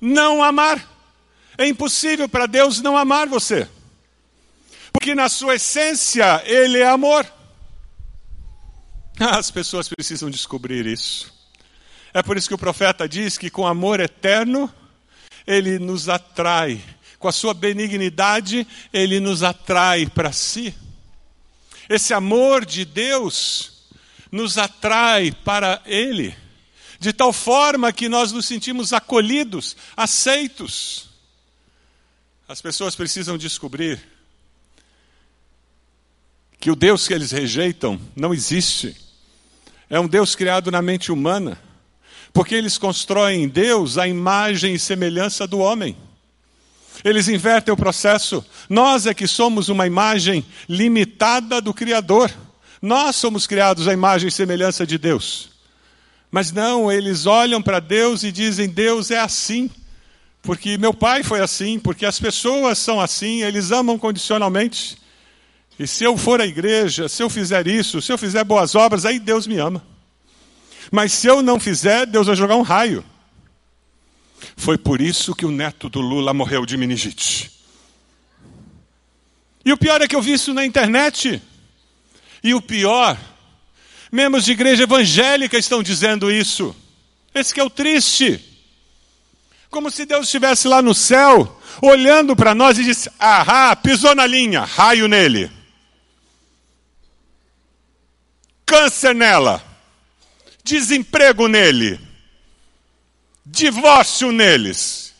não 0.00 0.42
amar. 0.42 0.94
É 1.56 1.66
impossível 1.66 2.28
para 2.28 2.46
Deus 2.46 2.82
não 2.82 2.96
amar 2.96 3.26
você. 3.26 3.68
Porque 4.92 5.14
na 5.14 5.28
sua 5.28 5.54
essência 5.54 6.42
Ele 6.44 6.78
é 6.78 6.88
amor. 6.88 7.26
As 9.18 9.50
pessoas 9.50 9.88
precisam 9.88 10.28
descobrir 10.28 10.86
isso. 10.86 11.34
É 12.12 12.22
por 12.22 12.36
isso 12.36 12.48
que 12.48 12.54
o 12.54 12.58
profeta 12.58 13.08
diz 13.08 13.38
que 13.38 13.50
com 13.50 13.66
amor 13.66 14.00
eterno 14.00 14.72
Ele 15.46 15.78
nos 15.78 16.08
atrai. 16.08 16.82
Com 17.18 17.28
a 17.28 17.32
sua 17.32 17.54
benignidade 17.54 18.66
Ele 18.92 19.20
nos 19.20 19.42
atrai 19.42 20.06
para 20.06 20.32
si. 20.32 20.74
Esse 21.88 22.12
amor 22.12 22.66
de 22.66 22.84
Deus 22.84 23.75
nos 24.30 24.58
atrai 24.58 25.32
para 25.32 25.82
Ele 25.86 26.34
de 26.98 27.12
tal 27.12 27.32
forma 27.32 27.92
que 27.92 28.08
nós 28.08 28.32
nos 28.32 28.46
sentimos 28.46 28.92
acolhidos, 28.92 29.76
aceitos. 29.96 31.10
As 32.48 32.60
pessoas 32.60 32.94
precisam 32.94 33.36
descobrir 33.36 34.00
que 36.58 36.70
o 36.70 36.76
Deus 36.76 37.06
que 37.06 37.14
eles 37.14 37.30
rejeitam 37.30 38.00
não 38.14 38.32
existe. 38.32 38.96
É 39.90 40.00
um 40.00 40.08
Deus 40.08 40.34
criado 40.34 40.70
na 40.70 40.82
mente 40.82 41.12
humana, 41.12 41.60
porque 42.32 42.54
eles 42.54 42.78
constroem 42.78 43.44
em 43.44 43.48
Deus 43.48 43.98
a 43.98 44.08
imagem 44.08 44.74
e 44.74 44.78
semelhança 44.78 45.46
do 45.46 45.58
homem. 45.58 45.96
Eles 47.04 47.28
invertem 47.28 47.72
o 47.72 47.76
processo. 47.76 48.44
Nós 48.68 49.06
é 49.06 49.12
que 49.12 49.28
somos 49.28 49.68
uma 49.68 49.86
imagem 49.86 50.44
limitada 50.68 51.60
do 51.60 51.74
Criador. 51.74 52.32
Nós 52.86 53.16
somos 53.16 53.48
criados 53.48 53.88
à 53.88 53.92
imagem 53.92 54.28
e 54.28 54.30
semelhança 54.30 54.86
de 54.86 54.96
Deus. 54.96 55.50
Mas 56.30 56.52
não, 56.52 56.90
eles 56.90 57.26
olham 57.26 57.60
para 57.60 57.80
Deus 57.80 58.22
e 58.22 58.30
dizem: 58.30 58.68
Deus 58.68 59.10
é 59.10 59.18
assim, 59.18 59.68
porque 60.40 60.78
meu 60.78 60.94
pai 60.94 61.24
foi 61.24 61.40
assim, 61.40 61.80
porque 61.80 62.06
as 62.06 62.20
pessoas 62.20 62.78
são 62.78 63.00
assim, 63.00 63.42
eles 63.42 63.72
amam 63.72 63.98
condicionalmente. 63.98 64.96
E 65.76 65.84
se 65.84 66.04
eu 66.04 66.16
for 66.16 66.40
à 66.40 66.46
igreja, 66.46 67.08
se 67.08 67.20
eu 67.24 67.28
fizer 67.28 67.66
isso, 67.66 68.00
se 68.00 68.12
eu 68.12 68.16
fizer 68.16 68.44
boas 68.44 68.76
obras, 68.76 69.04
aí 69.04 69.18
Deus 69.18 69.48
me 69.48 69.58
ama. 69.58 69.84
Mas 70.92 71.12
se 71.12 71.26
eu 71.26 71.42
não 71.42 71.58
fizer, 71.58 72.06
Deus 72.06 72.28
vai 72.28 72.36
jogar 72.36 72.54
um 72.54 72.62
raio. 72.62 73.04
Foi 74.56 74.78
por 74.78 75.00
isso 75.00 75.34
que 75.34 75.44
o 75.44 75.50
neto 75.50 75.88
do 75.88 76.00
Lula 76.00 76.32
morreu 76.32 76.64
de 76.64 76.76
meningite. 76.76 77.50
E 79.64 79.72
o 79.72 79.76
pior 79.76 80.00
é 80.00 80.06
que 80.06 80.14
eu 80.14 80.22
vi 80.22 80.34
isso 80.34 80.54
na 80.54 80.64
internet. 80.64 81.42
E 82.46 82.54
o 82.54 82.62
pior 82.62 83.18
Membros 84.10 84.44
de 84.44 84.52
igreja 84.52 84.84
evangélica 84.84 85.58
estão 85.58 85.82
dizendo 85.82 86.30
isso. 86.30 86.74
Esse 87.34 87.52
que 87.52 87.60
é 87.60 87.64
o 87.64 87.68
triste. 87.68 88.42
Como 89.68 89.90
se 89.90 90.06
Deus 90.06 90.26
estivesse 90.26 90.68
lá 90.68 90.80
no 90.80 90.94
céu, 90.94 91.60
olhando 91.82 92.34
para 92.36 92.54
nós 92.54 92.78
e 92.78 92.84
disse: 92.84 93.10
Ahá, 93.18 93.74
pisou 93.74 94.14
na 94.14 94.26
linha, 94.26 94.64
raio 94.64 95.08
nele. 95.08 95.50
Câncer 98.64 99.14
nela. 99.14 99.62
Desemprego 100.64 101.48
nele. 101.48 102.00
Divórcio 103.44 104.32
neles. 104.32 105.14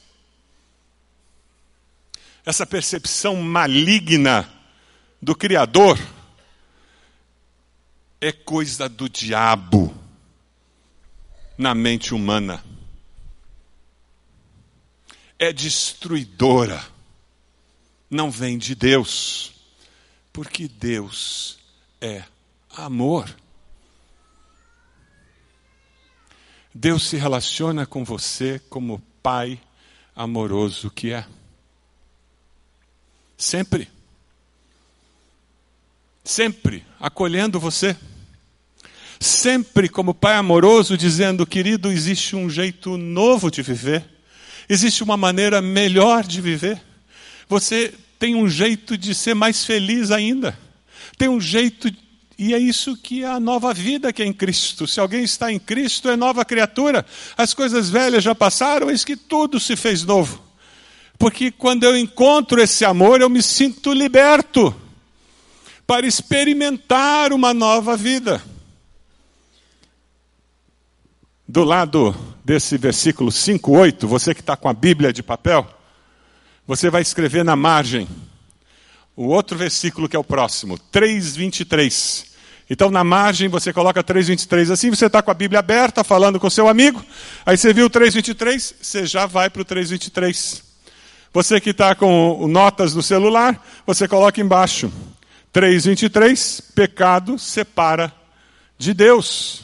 Essa 2.45 2.64
percepção 2.64 3.37
maligna 3.37 4.49
do 5.21 5.35
Criador 5.35 5.99
é 8.20 8.32
coisa 8.32 8.88
do 8.88 9.08
diabo 9.08 9.94
na 11.56 11.75
mente 11.75 12.14
humana. 12.14 12.64
É 15.38 15.52
destruidora. 15.52 16.85
Não 18.11 18.30
vem 18.30 18.56
de 18.56 18.75
Deus. 18.75 19.52
Porque 20.32 20.68
Deus 20.68 21.58
é 22.00 22.25
amor. 22.70 23.35
Deus 26.75 27.06
se 27.08 27.16
relaciona 27.16 27.87
com 27.87 28.04
você 28.04 28.58
como 28.68 29.02
Pai 29.23 29.61
amoroso 30.14 30.90
que 30.90 31.12
é. 31.12 31.26
Sempre 33.37 33.90
sempre 36.26 36.85
acolhendo 36.99 37.61
você, 37.61 37.97
sempre 39.21 39.88
como 39.88 40.12
pai 40.12 40.35
amoroso, 40.35 40.97
dizendo: 40.97 41.47
querido, 41.47 41.90
existe 41.90 42.35
um 42.35 42.50
jeito 42.50 42.97
novo 42.99 43.50
de 43.50 43.62
viver, 43.62 44.04
existe 44.68 45.02
uma 45.02 45.16
maneira 45.16 45.62
melhor 45.62 46.25
de 46.25 46.40
viver. 46.40 46.83
Você 47.49 47.95
tem 48.18 48.35
um 48.35 48.49
jeito 48.49 48.99
de 48.99 49.14
ser 49.14 49.35
mais 49.35 49.64
feliz 49.64 50.11
ainda, 50.11 50.59
tem 51.16 51.28
um 51.28 51.40
jeito. 51.40 51.90
E 52.38 52.52
é 52.52 52.59
isso 52.59 52.99
que 52.99 53.23
é 53.23 53.26
a 53.26 53.40
nova 53.40 53.73
vida 53.73 54.12
que 54.12 54.23
é 54.23 54.26
em 54.26 54.33
Cristo. 54.33 54.87
Se 54.87 55.00
alguém 55.00 55.25
está 55.25 55.50
em 55.50 55.59
Cristo, 55.59 56.11
é 56.11 56.16
nova 56.16 56.45
criatura. 56.45 57.06
As 57.35 57.54
coisas 57.54 57.88
velhas 57.88 58.23
já 58.23 58.35
passaram, 58.35 58.90
eis 58.90 59.06
que 59.06 59.16
tudo 59.16 59.59
se 59.59 59.75
fez 59.75 60.04
novo. 60.04 60.42
Porque 61.18 61.50
quando 61.50 61.85
eu 61.85 61.97
encontro 61.97 62.61
esse 62.61 62.85
amor, 62.85 63.23
eu 63.23 63.30
me 63.30 63.42
sinto 63.42 63.90
liberto 63.90 64.75
para 65.87 66.07
experimentar 66.07 67.33
uma 67.33 67.55
nova 67.55 67.97
vida. 67.97 68.43
Do 71.47 71.62
lado 71.62 72.14
desse 72.45 72.76
versículo 72.76 73.31
5, 73.31 73.71
8, 73.71 74.09
você 74.09 74.35
que 74.35 74.40
está 74.40 74.57
com 74.57 74.69
a 74.69 74.73
Bíblia 74.73 75.12
de 75.12 75.23
papel, 75.23 75.66
você 76.66 76.90
vai 76.90 77.02
escrever 77.02 77.45
na 77.45 77.55
margem 77.55 78.09
o 79.14 79.28
outro 79.28 79.57
versículo 79.57 80.09
que 80.09 80.16
é 80.16 80.19
o 80.19 80.25
próximo, 80.25 80.76
3,23. 80.93 82.26
Então, 82.69 82.90
na 82.90 83.05
margem, 83.05 83.49
você 83.49 83.73
coloca 83.73 84.02
3,23. 84.02 84.73
Assim, 84.73 84.90
você 84.90 85.07
está 85.07 85.23
com 85.23 85.31
a 85.31 85.35
Bíblia 85.35 85.61
aberta, 85.61 86.02
falando 86.02 86.40
com 86.40 86.50
seu 86.50 86.69
amigo. 86.69 87.02
Aí 87.47 87.57
você 87.57 87.73
viu 87.73 87.87
o 87.87 87.90
3,23, 87.90 88.75
você 88.83 89.07
já 89.07 89.25
vai 89.25 89.49
para 89.49 89.62
o 89.62 89.64
3,23. 89.64 90.62
Você 91.33 91.61
que 91.61 91.71
está 91.71 91.95
com 91.95 92.47
notas 92.49 92.93
no 92.95 93.02
celular, 93.02 93.64
você 93.87 94.09
coloca 94.09 94.40
embaixo. 94.40 94.90
3,23, 95.57 96.63
pecado 96.75 97.39
separa 97.39 98.15
de 98.77 98.93
Deus. 98.93 99.63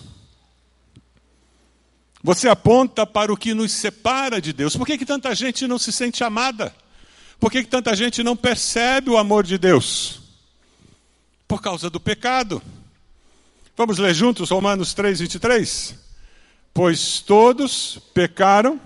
Você 2.22 2.48
aponta 2.48 3.06
para 3.06 3.30
o 3.30 3.36
que 3.36 3.52
nos 3.52 3.72
separa 3.72 4.40
de 4.40 4.54
Deus. 4.54 4.74
Por 4.74 4.86
que, 4.86 4.96
que 4.96 5.04
tanta 5.04 5.34
gente 5.34 5.66
não 5.66 5.78
se 5.78 5.92
sente 5.92 6.24
amada? 6.24 6.74
Por 7.38 7.52
que, 7.52 7.62
que 7.62 7.68
tanta 7.68 7.94
gente 7.94 8.22
não 8.22 8.34
percebe 8.34 9.10
o 9.10 9.18
amor 9.18 9.44
de 9.44 9.58
Deus? 9.58 10.22
Por 11.46 11.60
causa 11.60 11.90
do 11.90 12.00
pecado. 12.00 12.62
Vamos 13.76 13.98
ler 13.98 14.14
juntos 14.14 14.48
Romanos 14.48 14.94
3, 14.94 15.20
23? 15.20 15.94
Pois 16.72 17.20
todos 17.20 17.98
pecaram 18.14 18.80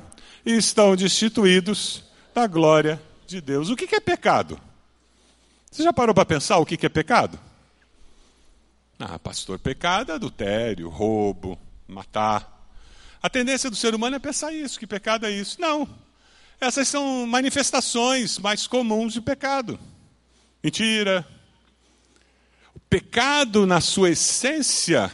e 0.45 0.57
estão 0.57 0.97
destituídos 0.97 2.03
da 2.35 2.49
glória 2.49 3.01
de 3.29 3.41
Deus. 3.41 3.71
O 3.71 3.77
que 3.77 3.95
é 3.95 4.01
pecado? 4.01 4.61
Você 5.77 5.83
já 5.83 5.93
parou 5.93 6.15
para 6.15 6.25
pensar 6.25 6.57
o 6.57 6.65
que 6.65 6.87
é 6.87 6.89
pecado? 6.89 7.39
Ah, 8.99 9.19
pastor, 9.19 9.59
pecado 9.59 10.11
é 10.11 10.15
adultério, 10.15 10.89
roubo, 10.89 11.59
matar. 11.87 12.67
A 13.23 13.29
tendência 13.29 13.69
do 13.69 13.77
ser 13.77 13.95
humano 13.95 14.17
é 14.17 14.19
pensar 14.19 14.55
isso, 14.55 14.79
que 14.79 14.87
pecado 14.87 15.27
é 15.27 15.31
isso. 15.31 15.61
Não. 15.61 15.87
Essas 16.59 16.89
são 16.89 17.27
manifestações 17.27 18.39
mais 18.39 18.67
comuns 18.67 19.13
de 19.13 19.21
pecado. 19.21 19.79
Mentira. 20.65 21.29
O 22.75 22.81
pecado, 22.81 23.67
na 23.67 23.83
sua 23.83 24.09
essência, 24.09 25.13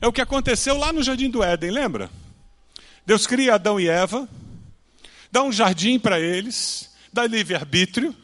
é 0.00 0.08
o 0.08 0.12
que 0.12 0.22
aconteceu 0.22 0.78
lá 0.78 0.90
no 0.90 1.02
Jardim 1.02 1.28
do 1.28 1.42
Éden, 1.42 1.70
lembra? 1.70 2.10
Deus 3.04 3.26
cria 3.26 3.56
Adão 3.56 3.78
e 3.78 3.90
Eva, 3.90 4.26
dá 5.30 5.42
um 5.42 5.52
jardim 5.52 5.98
para 5.98 6.18
eles, 6.18 6.90
dá 7.12 7.26
livre-arbítrio, 7.26 8.16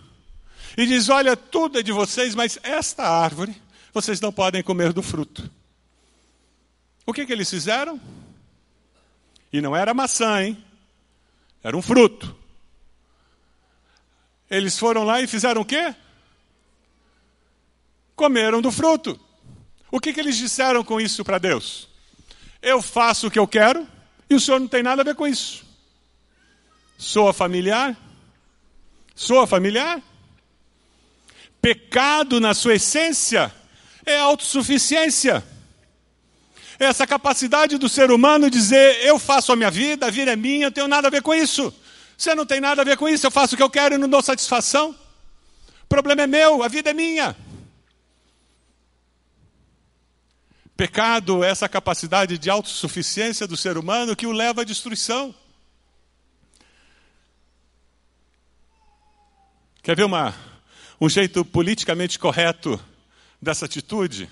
e 0.76 0.86
diz: 0.86 1.08
Olha, 1.08 1.36
tudo 1.36 1.78
é 1.78 1.82
de 1.82 1.92
vocês, 1.92 2.34
mas 2.34 2.58
esta 2.62 3.02
árvore 3.02 3.54
vocês 3.92 4.20
não 4.20 4.32
podem 4.32 4.62
comer 4.62 4.92
do 4.92 5.02
fruto. 5.02 5.50
O 7.06 7.12
que, 7.12 7.24
que 7.24 7.32
eles 7.32 7.48
fizeram? 7.48 8.00
E 9.52 9.60
não 9.60 9.74
era 9.74 9.94
maçã, 9.94 10.42
hein? 10.42 10.62
Era 11.62 11.76
um 11.76 11.80
fruto. 11.80 12.36
Eles 14.50 14.78
foram 14.78 15.04
lá 15.04 15.20
e 15.20 15.26
fizeram 15.26 15.62
o 15.62 15.64
quê? 15.64 15.94
Comeram 18.14 18.60
do 18.60 18.70
fruto. 18.70 19.18
O 19.90 19.98
que, 20.00 20.12
que 20.12 20.20
eles 20.20 20.36
disseram 20.36 20.84
com 20.84 21.00
isso 21.00 21.24
para 21.24 21.38
Deus? 21.38 21.88
Eu 22.60 22.82
faço 22.82 23.28
o 23.28 23.30
que 23.30 23.38
eu 23.38 23.46
quero 23.46 23.86
e 24.28 24.34
o 24.34 24.40
Senhor 24.40 24.58
não 24.58 24.68
tem 24.68 24.82
nada 24.82 25.02
a 25.02 25.04
ver 25.04 25.14
com 25.14 25.26
isso. 25.26 25.64
Soa 26.98 27.32
familiar? 27.32 27.96
Soa 29.14 29.46
familiar? 29.46 30.02
Pecado, 31.66 32.38
na 32.38 32.54
sua 32.54 32.76
essência, 32.76 33.52
é 34.04 34.16
autossuficiência. 34.20 35.44
Essa 36.78 37.04
capacidade 37.08 37.76
do 37.76 37.88
ser 37.88 38.12
humano 38.12 38.48
dizer: 38.48 39.04
eu 39.04 39.18
faço 39.18 39.50
a 39.50 39.56
minha 39.56 39.68
vida, 39.68 40.06
a 40.06 40.10
vida 40.10 40.32
é 40.32 40.36
minha, 40.36 40.68
eu 40.68 40.70
tenho 40.70 40.86
nada 40.86 41.08
a 41.08 41.10
ver 41.10 41.22
com 41.22 41.34
isso. 41.34 41.74
Você 42.16 42.36
não 42.36 42.46
tem 42.46 42.60
nada 42.60 42.82
a 42.82 42.84
ver 42.84 42.96
com 42.96 43.08
isso, 43.08 43.26
eu 43.26 43.32
faço 43.32 43.54
o 43.54 43.56
que 43.56 43.62
eu 43.64 43.68
quero 43.68 43.96
e 43.96 43.98
não 43.98 44.08
dou 44.08 44.22
satisfação. 44.22 44.94
O 45.82 45.86
problema 45.88 46.22
é 46.22 46.26
meu, 46.28 46.62
a 46.62 46.68
vida 46.68 46.90
é 46.90 46.94
minha. 46.94 47.36
Pecado 50.76 51.42
é 51.42 51.50
essa 51.50 51.68
capacidade 51.68 52.38
de 52.38 52.48
autossuficiência 52.48 53.44
do 53.44 53.56
ser 53.56 53.76
humano 53.76 54.14
que 54.14 54.28
o 54.28 54.30
leva 54.30 54.60
à 54.60 54.64
destruição. 54.64 55.34
Quer 59.82 59.96
ver 59.96 60.04
uma, 60.04 60.32
um 61.00 61.08
jeito 61.08 61.44
politicamente 61.44 62.18
correto 62.18 62.80
dessa 63.40 63.66
atitude? 63.66 64.28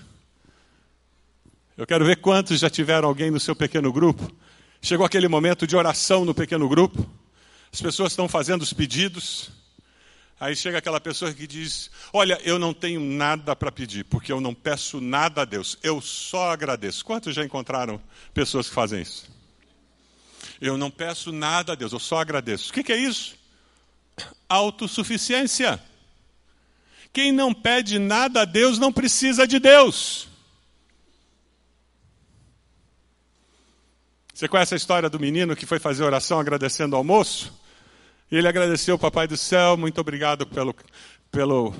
Eu 1.77 1.85
quero 1.85 2.05
ver 2.05 2.17
quantos 2.17 2.59
já 2.59 2.69
tiveram 2.69 3.07
alguém 3.07 3.29
no 3.29 3.39
seu 3.39 3.55
pequeno 3.55 3.91
grupo. 3.91 4.33
Chegou 4.81 5.05
aquele 5.05 5.27
momento 5.27 5.67
de 5.67 5.75
oração 5.75 6.23
no 6.23 6.33
pequeno 6.33 6.69
grupo. 6.69 7.07
As 7.71 7.81
pessoas 7.81 8.13
estão 8.13 8.29
fazendo 8.29 8.61
os 8.61 8.71
pedidos. 8.71 9.51
Aí 10.39 10.55
chega 10.55 10.77
aquela 10.77 10.99
pessoa 10.99 11.33
que 11.33 11.47
diz: 11.47 11.89
Olha, 12.13 12.39
eu 12.43 12.57
não 12.57 12.73
tenho 12.73 12.99
nada 12.99 13.55
para 13.55 13.71
pedir, 13.71 14.05
porque 14.05 14.31
eu 14.31 14.41
não 14.41 14.53
peço 14.53 15.01
nada 15.01 15.41
a 15.41 15.45
Deus, 15.45 15.77
eu 15.81 16.01
só 16.01 16.51
agradeço. 16.51 17.05
Quantos 17.05 17.33
já 17.33 17.43
encontraram 17.43 18.01
pessoas 18.33 18.67
que 18.67 18.73
fazem 18.73 19.01
isso? 19.01 19.29
Eu 20.59 20.77
não 20.77 20.89
peço 20.89 21.31
nada 21.31 21.73
a 21.73 21.75
Deus, 21.75 21.91
eu 21.91 21.99
só 21.99 22.19
agradeço. 22.19 22.69
O 22.69 22.73
que, 22.73 22.83
que 22.83 22.93
é 22.93 22.97
isso? 22.97 23.35
Autossuficiência. 24.47 25.81
Quem 27.15 27.31
não 27.31 27.53
pede 27.53 27.97
nada 27.97 28.41
a 28.41 28.45
Deus 28.45 28.77
não 28.77 28.91
precisa 28.91 29.47
de 29.47 29.57
Deus. 29.57 30.27
Você 34.33 34.49
conhece 34.49 34.73
a 34.73 34.77
história 34.77 35.09
do 35.09 35.17
menino 35.17 35.55
que 35.55 35.65
foi 35.65 35.79
fazer 35.79 36.03
oração 36.03 36.41
agradecendo 36.41 36.93
ao 36.93 36.99
almoço? 36.99 37.57
E 38.29 38.35
ele 38.35 38.49
agradeceu 38.49 38.95
o 38.95 38.99
Papai 38.99 39.29
do 39.29 39.37
Céu, 39.37 39.77
muito 39.77 40.01
obrigado 40.01 40.45
pelo, 40.45 40.75
pelo, 41.31 41.73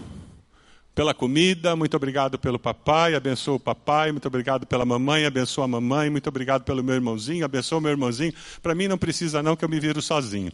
pela 0.95 1.13
comida, 1.13 1.75
muito 1.75 1.97
obrigado 1.97 2.39
pelo 2.39 2.57
papai, 2.57 3.13
abençoa 3.13 3.55
o 3.55 3.59
papai, 3.59 4.13
muito 4.13 4.29
obrigado 4.29 4.65
pela 4.65 4.85
mamãe, 4.85 5.25
abençoa 5.25 5.65
a 5.65 5.67
mamãe, 5.67 6.09
muito 6.09 6.29
obrigado 6.29 6.63
pelo 6.63 6.81
meu 6.81 6.95
irmãozinho, 6.95 7.43
abençoa 7.43 7.79
o 7.79 7.81
meu 7.81 7.91
irmãozinho. 7.91 8.33
Para 8.63 8.73
mim 8.73 8.87
não 8.87 8.97
precisa 8.97 9.43
não 9.43 9.57
que 9.57 9.65
eu 9.65 9.69
me 9.69 9.81
viro 9.81 10.01
sozinho. 10.01 10.53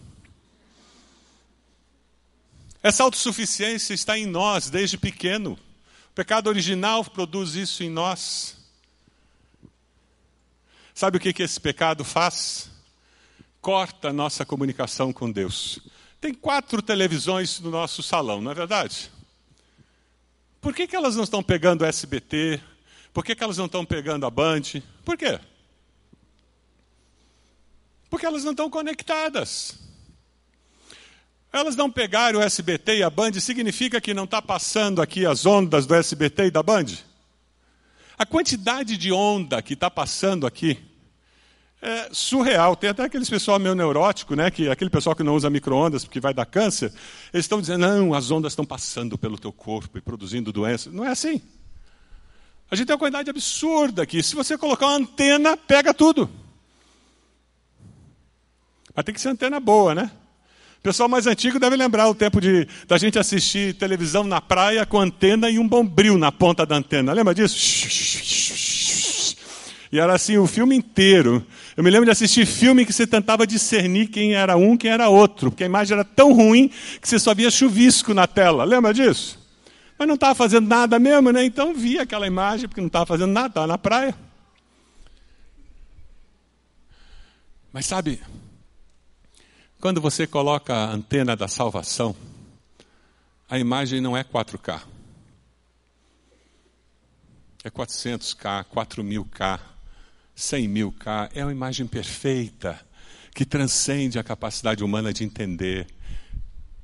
Essa 2.84 3.04
autossuficiência 3.04 3.94
está 3.94 4.18
em 4.18 4.26
nós 4.26 4.70
desde 4.70 4.98
pequeno. 4.98 5.54
O 6.10 6.14
pecado 6.14 6.48
original 6.48 7.04
produz 7.06 7.56
isso 7.56 7.84
em 7.84 7.90
nós. 7.90 8.58
Sabe 10.94 11.18
o 11.18 11.20
que, 11.20 11.34
que 11.34 11.44
esse 11.44 11.60
pecado 11.60 12.04
faz? 12.04 12.72
corta 13.62 14.10
a 14.10 14.14
nossa 14.14 14.44
comunicação 14.44 15.14
com 15.14 15.32
Deus. 15.32 15.80
Tem 16.20 16.34
quatro 16.34 16.82
televisões 16.82 17.60
no 17.60 17.70
nosso 17.70 18.02
salão, 18.02 18.42
não 18.42 18.52
é 18.52 18.56
verdade? 18.56 19.12
Por 20.60 20.74
que, 20.74 20.88
que 20.88 20.96
elas 20.96 21.16
não 21.16 21.24
estão 21.24 21.42
pegando 21.42 21.86
SBT? 21.86 22.60
Por 23.14 23.24
que, 23.24 23.36
que 23.36 23.44
elas 23.44 23.58
não 23.58 23.66
estão 23.68 23.86
pegando 23.86 24.26
a 24.26 24.30
Band? 24.30 24.62
Por 25.06 25.18
quê? 25.18 25.40
Porque 28.10 28.26
elas 28.26 28.44
não 28.44 28.52
estão 28.52 28.70
conectadas. 28.70 29.80
Elas 31.52 31.76
não 31.76 31.92
pegaram 31.92 32.40
o 32.40 32.42
SBT 32.42 32.98
e 32.98 33.04
a 33.04 33.10
Band, 33.10 33.34
significa 33.34 34.00
que 34.00 34.14
não 34.14 34.24
está 34.24 34.42
passando 34.42 35.02
aqui 35.02 35.26
as 35.26 35.46
ondas 35.46 35.86
do 35.86 35.94
SBT 35.94 36.46
e 36.46 36.52
da 36.52 36.64
Band? 36.64 36.86
A 38.18 38.26
quantidade 38.26 38.96
de 38.96 39.12
onda 39.12 39.62
que 39.62 39.74
está 39.74 39.90
passando 39.90 40.48
aqui 40.48 40.80
é 41.82 42.10
surreal. 42.14 42.76
Tem 42.76 42.92
até 42.92 43.04
aqueles 43.04 43.30
pessoal 43.30 43.60
meio 43.60 43.76
neurótico, 43.76 44.36
né, 44.36 44.50
que 44.50 44.70
aquele 44.70 44.90
pessoal 44.90 45.16
que 45.16 45.24
não 45.24 45.36
usa 45.36 45.50
micro-ondas 45.50 46.06
porque 46.06 46.20
vai 46.20 46.34
dar 46.34 46.46
câncer, 46.46 46.94
eles 47.34 47.46
estão 47.46 47.60
dizendo, 47.60 47.82
não, 47.82 48.14
as 48.14 48.32
ondas 48.32 48.54
estão 48.54 48.64
passando 48.64 49.18
pelo 49.18 49.38
teu 49.38 49.52
corpo 49.52 49.98
e 49.98 50.02
produzindo 50.02 50.54
doenças. 50.54 50.94
Não 50.94 51.04
é 51.04 51.10
assim. 51.10 51.42
A 52.70 52.76
gente 52.76 52.88
tem 52.88 52.94
uma 52.94 53.00
quantidade 53.00 53.30
absurda 53.30 54.04
aqui. 54.04 54.24
Se 54.24 54.36
você 54.36 54.58
colocar 54.58 54.86
uma 54.86 54.96
antena, 54.96 55.58
pega 55.58 55.94
tudo. 55.94 56.30
Mas 58.96 59.04
tem 59.04 59.14
que 59.14 59.20
ser 59.20 59.30
antena 59.30 59.60
boa, 59.60 59.94
né? 59.94 60.12
O 60.82 60.84
pessoal 60.84 61.08
mais 61.08 61.28
antigo 61.28 61.60
deve 61.60 61.76
lembrar 61.76 62.10
o 62.10 62.16
tempo 62.16 62.42
de 62.42 62.68
da 62.88 62.98
gente 62.98 63.20
assistir 63.20 63.76
televisão 63.76 64.24
na 64.24 64.42
praia 64.42 64.84
com 64.84 65.00
antena 65.00 65.48
e 65.48 65.60
um 65.60 65.68
bombril 65.68 66.18
na 66.18 66.32
ponta 66.32 66.66
da 66.66 66.76
antena. 66.76 67.14
Lembra 67.14 67.36
disso? 67.36 67.56
E 69.92 70.00
era 70.00 70.16
assim 70.16 70.40
o 70.40 70.48
filme 70.48 70.76
inteiro. 70.76 71.46
Eu 71.78 71.84
me 71.84 71.92
lembro 71.92 72.06
de 72.06 72.12
assistir 72.12 72.48
filme 72.48 72.84
que 72.84 72.92
você 72.92 73.06
tentava 73.06 73.46
discernir 73.46 74.08
quem 74.08 74.34
era 74.34 74.58
um, 74.58 74.76
quem 74.76 74.90
era 74.90 75.08
outro, 75.08 75.52
porque 75.52 75.62
a 75.62 75.68
imagem 75.68 75.94
era 75.94 76.04
tão 76.04 76.34
ruim 76.34 76.72
que 77.00 77.08
você 77.08 77.20
só 77.20 77.36
via 77.36 77.52
chuvisco 77.52 78.12
na 78.12 78.26
tela. 78.26 78.64
Lembra 78.64 78.92
disso? 78.92 79.38
Mas 80.00 80.08
não 80.08 80.16
estava 80.16 80.34
fazendo 80.34 80.68
nada 80.68 80.98
mesmo, 80.98 81.32
né? 81.32 81.46
Então 81.46 81.76
via 81.76 82.02
aquela 82.02 82.26
imagem, 82.26 82.68
porque 82.68 82.82
não 82.82 82.88
estava 82.88 83.06
fazendo 83.06 83.32
nada, 83.32 83.50
estava 83.50 83.68
na 83.68 83.78
praia. 83.78 84.16
Mas 87.72 87.86
sabe, 87.86 88.20
quando 89.82 90.00
você 90.00 90.28
coloca 90.28 90.76
a 90.76 90.92
antena 90.92 91.36
da 91.36 91.48
salvação, 91.48 92.16
a 93.50 93.58
imagem 93.58 94.00
não 94.00 94.16
é 94.16 94.24
4K. 94.24 94.80
É 97.64 97.70
400K, 97.70 98.66
4000K. 98.66 99.60
100 100.36 100.68
mil 100.68 100.92
K, 100.92 101.30
é 101.34 101.44
uma 101.44 101.52
imagem 101.52 101.86
perfeita, 101.86 102.80
que 103.34 103.44
transcende 103.44 104.18
a 104.18 104.24
capacidade 104.24 104.84
humana 104.84 105.12
de 105.12 105.24
entender. 105.24 105.88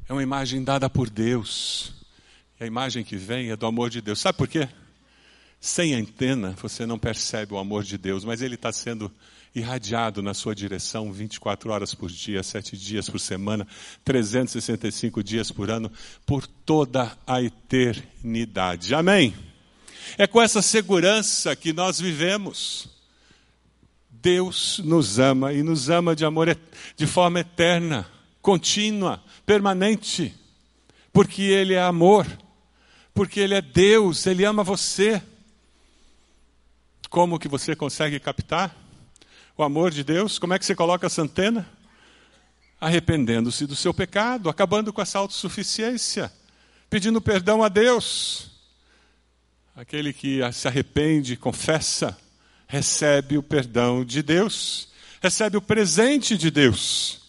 É 0.10 0.14
uma 0.14 0.24
imagem 0.24 0.64
dada 0.64 0.90
por 0.90 1.10
Deus. 1.10 1.94
E 2.60 2.64
a 2.64 2.68
imagem 2.68 3.04
que 3.04 3.16
vem 3.16 3.52
é 3.52 3.56
do 3.56 3.66
amor 3.66 3.90
de 3.90 4.02
Deus. 4.02 4.20
Sabe 4.20 4.38
por 4.38 4.48
quê? 4.48 4.68
Sem 5.60 5.94
antena, 5.94 6.56
você 6.62 6.86
não 6.86 7.00
percebe 7.00 7.54
o 7.54 7.58
amor 7.58 7.84
de 7.84 7.98
Deus, 7.98 8.26
mas 8.26 8.42
ele 8.42 8.56
está 8.56 8.72
sendo 8.72 9.12
irradiado 9.58 10.22
na 10.22 10.34
sua 10.34 10.54
direção 10.54 11.12
24 11.12 11.72
horas 11.72 11.94
por 11.94 12.10
dia, 12.10 12.44
7 12.44 12.78
dias 12.78 13.10
por 13.10 13.20
semana, 13.20 13.68
365 14.06 15.24
dias 15.24 15.52
por 15.52 15.72
ano, 15.72 15.92
por 16.26 16.46
toda 16.46 17.18
a 17.26 17.42
eternidade. 17.42 18.94
Amém? 18.94 19.34
É 20.18 20.28
com 20.28 20.42
essa 20.42 20.62
segurança 20.62 21.56
que 21.56 21.74
nós 21.74 22.00
vivemos. 22.00 22.90
Deus 24.10 24.80
nos 24.84 25.20
ama 25.20 25.54
e 25.54 25.64
nos 25.64 25.90
ama 25.90 26.16
de 26.16 26.24
amor 26.24 26.56
de 26.96 27.08
forma 27.08 27.40
eterna, 27.40 28.08
contínua, 28.42 29.24
permanente, 29.46 30.34
porque 31.12 31.42
Ele 31.42 31.74
é 31.74 31.82
amor, 31.82 32.28
porque 33.14 33.40
Ele 33.40 33.56
é 33.56 33.62
Deus, 33.62 34.26
Ele 34.28 34.44
ama 34.44 34.64
você. 34.64 35.22
Como 37.10 37.40
que 37.40 37.48
você 37.48 37.76
consegue 37.76 38.20
captar 38.20 38.87
o 39.58 39.64
amor 39.64 39.90
de 39.90 40.04
Deus? 40.04 40.38
Como 40.38 40.54
é 40.54 40.60
que 40.60 40.66
você 40.66 40.76
coloca 40.76 41.08
essa 41.08 41.22
antena? 41.22 41.68
Arrependendo-se 42.80 43.66
do 43.66 43.76
seu 43.76 43.92
pecado, 43.92 44.50
acabando 44.50 44.94
com 44.94 45.02
essa 45.02 45.18
autossuficiência, 45.18 46.32
pedindo 46.90 47.20
perdão 47.20 47.64
a 47.64 47.70
Deus. 47.70 48.52
Aquele 49.76 50.14
que 50.14 50.42
se 50.54 50.68
arrepende, 50.68 51.36
confessa, 51.36 52.16
recebe 52.68 53.38
o 53.38 53.44
perdão 53.44 54.06
de 54.06 54.22
Deus, 54.22 54.90
recebe 55.22 55.58
o 55.58 55.62
presente 55.62 56.38
de 56.38 56.52
Deus. 56.52 57.22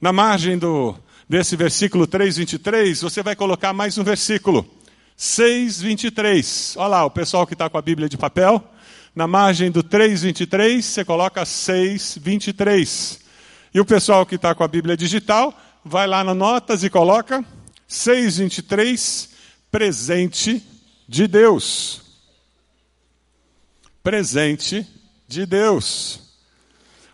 Na 0.00 0.12
margem 0.12 0.56
do, 0.56 0.96
desse 1.28 1.56
versículo 1.56 2.06
3, 2.06 2.36
23, 2.36 3.02
você 3.02 3.22
vai 3.24 3.34
colocar 3.34 3.72
mais 3.72 3.98
um 3.98 4.04
versículo. 4.04 4.68
6, 5.16 5.82
23. 5.82 6.76
Olha 6.76 6.86
lá, 6.86 7.04
o 7.04 7.10
pessoal 7.10 7.46
que 7.46 7.54
está 7.54 7.68
com 7.68 7.76
a 7.76 7.82
Bíblia 7.82 8.08
de 8.08 8.16
papel. 8.16 8.64
Na 9.14 9.26
margem 9.26 9.70
do 9.70 9.82
3,23, 9.82 10.82
você 10.82 11.04
coloca 11.04 11.42
6,23. 11.42 13.20
E 13.74 13.80
o 13.80 13.84
pessoal 13.84 14.24
que 14.24 14.36
está 14.36 14.54
com 14.54 14.62
a 14.62 14.68
Bíblia 14.68 14.96
digital, 14.96 15.56
vai 15.84 16.06
lá 16.06 16.22
na 16.22 16.34
Notas 16.34 16.84
e 16.84 16.90
coloca 16.90 17.44
6,23, 17.88 19.30
presente 19.70 20.62
de 21.08 21.26
Deus. 21.26 22.02
Presente 24.02 24.86
de 25.26 25.44
Deus. 25.44 26.20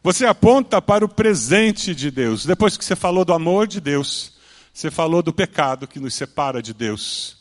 Você 0.02 0.26
aponta 0.26 0.80
para 0.80 1.04
o 1.04 1.08
presente 1.08 1.94
de 1.94 2.10
Deus. 2.10 2.44
Depois 2.44 2.76
que 2.76 2.84
você 2.84 2.94
falou 2.94 3.24
do 3.24 3.32
amor 3.32 3.66
de 3.66 3.80
Deus, 3.80 4.34
você 4.72 4.90
falou 4.90 5.22
do 5.22 5.32
pecado 5.32 5.88
que 5.88 5.98
nos 5.98 6.14
separa 6.14 6.62
de 6.62 6.74
Deus. 6.74 7.38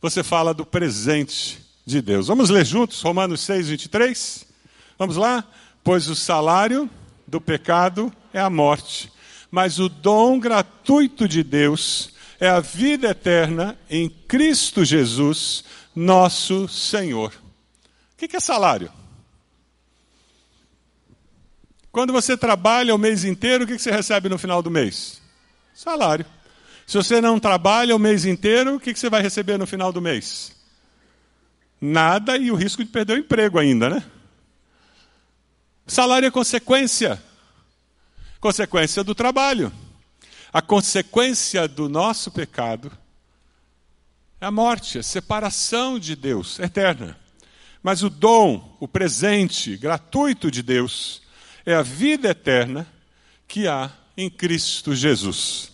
Você 0.00 0.22
fala 0.22 0.54
do 0.54 0.64
presente 0.64 1.65
de 1.86 2.02
Deus. 2.02 2.26
Vamos 2.26 2.50
ler 2.50 2.66
juntos 2.66 3.00
Romanos 3.00 3.42
6, 3.42 3.68
23? 3.68 4.44
Vamos 4.98 5.16
lá? 5.16 5.44
Pois 5.84 6.08
o 6.08 6.16
salário 6.16 6.90
do 7.26 7.40
pecado 7.40 8.12
é 8.32 8.40
a 8.40 8.50
morte, 8.50 9.12
mas 9.50 9.78
o 9.78 9.88
dom 9.88 10.40
gratuito 10.40 11.28
de 11.28 11.44
Deus 11.44 12.10
é 12.40 12.48
a 12.48 12.58
vida 12.58 13.10
eterna 13.10 13.78
em 13.88 14.08
Cristo 14.08 14.84
Jesus, 14.84 15.64
nosso 15.94 16.66
Senhor. 16.66 17.32
O 17.32 18.16
que 18.16 18.36
é 18.36 18.40
salário? 18.40 18.90
Quando 21.92 22.12
você 22.12 22.36
trabalha 22.36 22.94
o 22.94 22.98
mês 22.98 23.24
inteiro, 23.24 23.64
o 23.64 23.66
que 23.66 23.78
você 23.78 23.90
recebe 23.92 24.28
no 24.28 24.36
final 24.36 24.60
do 24.60 24.70
mês? 24.70 25.22
Salário. 25.72 26.26
Se 26.84 26.96
você 26.96 27.20
não 27.20 27.38
trabalha 27.38 27.94
o 27.94 27.98
mês 27.98 28.24
inteiro, 28.24 28.74
o 28.74 28.80
que 28.80 28.94
você 28.94 29.08
vai 29.08 29.22
receber 29.22 29.56
no 29.56 29.66
final 29.66 29.92
do 29.92 30.00
mês? 30.00 30.55
Nada 31.80 32.36
e 32.36 32.50
o 32.50 32.54
risco 32.54 32.84
de 32.84 32.90
perder 32.90 33.14
o 33.14 33.20
emprego 33.20 33.58
ainda, 33.58 33.90
né? 33.90 34.04
Salário 35.86 36.26
é 36.26 36.30
consequência. 36.30 37.22
Consequência 38.40 39.04
do 39.04 39.14
trabalho. 39.14 39.72
A 40.52 40.62
consequência 40.62 41.68
do 41.68 41.88
nosso 41.88 42.30
pecado 42.30 42.90
é 44.40 44.46
a 44.46 44.50
morte, 44.50 44.98
a 44.98 45.02
separação 45.02 45.98
de 45.98 46.16
Deus 46.16 46.58
eterna. 46.58 47.18
Mas 47.82 48.02
o 48.02 48.10
dom, 48.10 48.76
o 48.80 48.88
presente 48.88 49.76
gratuito 49.76 50.50
de 50.50 50.62
Deus, 50.62 51.22
é 51.64 51.74
a 51.74 51.82
vida 51.82 52.30
eterna 52.30 52.86
que 53.46 53.68
há 53.68 53.90
em 54.16 54.28
Cristo 54.28 54.94
Jesus. 54.94 55.70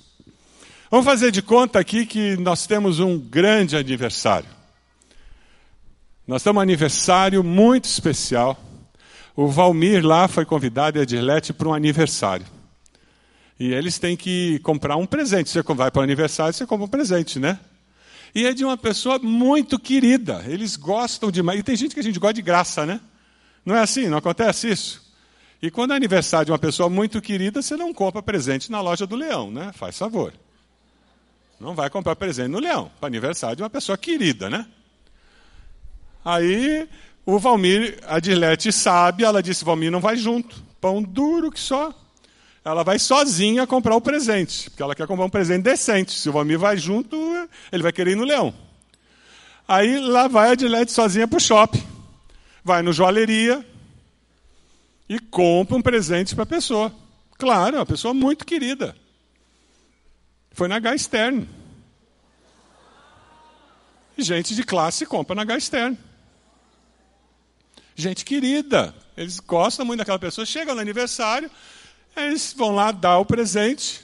Vamos 0.90 1.06
fazer 1.06 1.30
de 1.30 1.40
conta 1.40 1.78
aqui 1.78 2.04
que 2.04 2.36
nós 2.36 2.66
temos 2.66 3.00
um 3.00 3.18
grande 3.18 3.76
aniversário. 3.76 4.61
Nós 6.26 6.42
temos 6.42 6.58
um 6.58 6.62
aniversário 6.62 7.42
muito 7.42 7.86
especial. 7.86 8.56
O 9.34 9.48
Valmir 9.48 10.06
lá 10.06 10.28
foi 10.28 10.44
convidado 10.44 10.98
e 10.98 11.02
a 11.02 11.04
Dirlete 11.04 11.52
para 11.52 11.68
um 11.68 11.74
aniversário. 11.74 12.46
E 13.58 13.72
eles 13.72 13.98
têm 13.98 14.16
que 14.16 14.60
comprar 14.60 14.96
um 14.96 15.06
presente. 15.06 15.50
Você 15.50 15.62
vai 15.62 15.90
para 15.90 16.00
o 16.00 16.02
aniversário, 16.02 16.54
você 16.54 16.64
compra 16.64 16.86
um 16.86 16.88
presente, 16.88 17.40
né? 17.40 17.58
E 18.34 18.46
é 18.46 18.52
de 18.52 18.64
uma 18.64 18.76
pessoa 18.76 19.18
muito 19.18 19.78
querida. 19.78 20.44
Eles 20.46 20.76
gostam 20.76 21.30
demais. 21.30 21.58
E 21.58 21.62
tem 21.62 21.74
gente 21.74 21.92
que 21.92 22.00
a 22.00 22.04
gente 22.04 22.20
gosta 22.20 22.34
de 22.34 22.42
graça, 22.42 22.86
né? 22.86 23.00
Não 23.64 23.74
é 23.74 23.80
assim? 23.80 24.08
Não 24.08 24.18
acontece 24.18 24.70
isso? 24.70 25.02
E 25.60 25.70
quando 25.70 25.92
é 25.92 25.96
aniversário 25.96 26.46
de 26.46 26.52
uma 26.52 26.58
pessoa 26.58 26.88
muito 26.88 27.20
querida, 27.20 27.60
você 27.60 27.76
não 27.76 27.92
compra 27.92 28.22
presente 28.22 28.70
na 28.70 28.80
loja 28.80 29.06
do 29.06 29.16
Leão, 29.16 29.50
né? 29.50 29.72
Faz 29.74 29.98
favor. 29.98 30.32
Não 31.60 31.74
vai 31.74 31.90
comprar 31.90 32.16
presente 32.16 32.48
no 32.48 32.58
Leão, 32.58 32.90
para 32.98 33.08
aniversário 33.08 33.56
de 33.56 33.62
uma 33.62 33.70
pessoa 33.70 33.98
querida, 33.98 34.48
né? 34.48 34.66
Aí 36.24 36.88
o 37.24 37.38
Valmir, 37.38 37.98
a 38.06 38.18
Dilete 38.20 38.72
sabe, 38.72 39.24
ela 39.24 39.42
disse: 39.42 39.64
Valmir 39.64 39.90
não 39.90 40.00
vai 40.00 40.16
junto. 40.16 40.62
Pão 40.80 41.02
duro 41.02 41.50
que 41.50 41.60
só. 41.60 41.94
Ela 42.64 42.84
vai 42.84 42.98
sozinha 42.98 43.66
comprar 43.66 43.96
o 43.96 44.00
presente, 44.00 44.70
porque 44.70 44.82
ela 44.82 44.94
quer 44.94 45.06
comprar 45.06 45.24
um 45.24 45.30
presente 45.30 45.62
decente. 45.62 46.12
Se 46.12 46.28
o 46.28 46.32
Valmir 46.32 46.58
vai 46.58 46.76
junto, 46.76 47.16
ele 47.72 47.82
vai 47.82 47.92
querer 47.92 48.12
ir 48.12 48.16
no 48.16 48.24
Leão. 48.24 48.54
Aí 49.66 49.98
lá 49.98 50.28
vai 50.28 50.50
a 50.50 50.54
Dilete 50.54 50.92
sozinha 50.92 51.26
para 51.26 51.36
o 51.36 51.40
shopping. 51.40 51.82
Vai 52.64 52.82
no 52.82 52.92
joalheria 52.92 53.66
e 55.08 55.18
compra 55.18 55.76
um 55.76 55.82
presente 55.82 56.34
para 56.34 56.44
a 56.44 56.46
pessoa. 56.46 56.94
Claro, 57.36 57.76
é 57.76 57.78
uma 57.80 57.86
pessoa 57.86 58.14
muito 58.14 58.46
querida. 58.46 58.94
Foi 60.52 60.68
na 60.68 60.76
H 60.76 60.98
Stern. 60.98 61.48
Gente 64.16 64.54
de 64.54 64.62
classe 64.62 65.04
compra 65.06 65.34
na 65.34 65.42
H 65.42 65.60
Stern. 65.60 65.98
Gente 68.02 68.24
querida. 68.24 68.92
Eles 69.16 69.38
gostam 69.38 69.86
muito 69.86 69.98
daquela 69.98 70.18
pessoa. 70.18 70.44
Chegam 70.44 70.74
no 70.74 70.80
aniversário, 70.80 71.48
eles 72.16 72.52
vão 72.52 72.74
lá 72.74 72.90
dar 72.90 73.18
o 73.18 73.24
presente. 73.24 74.00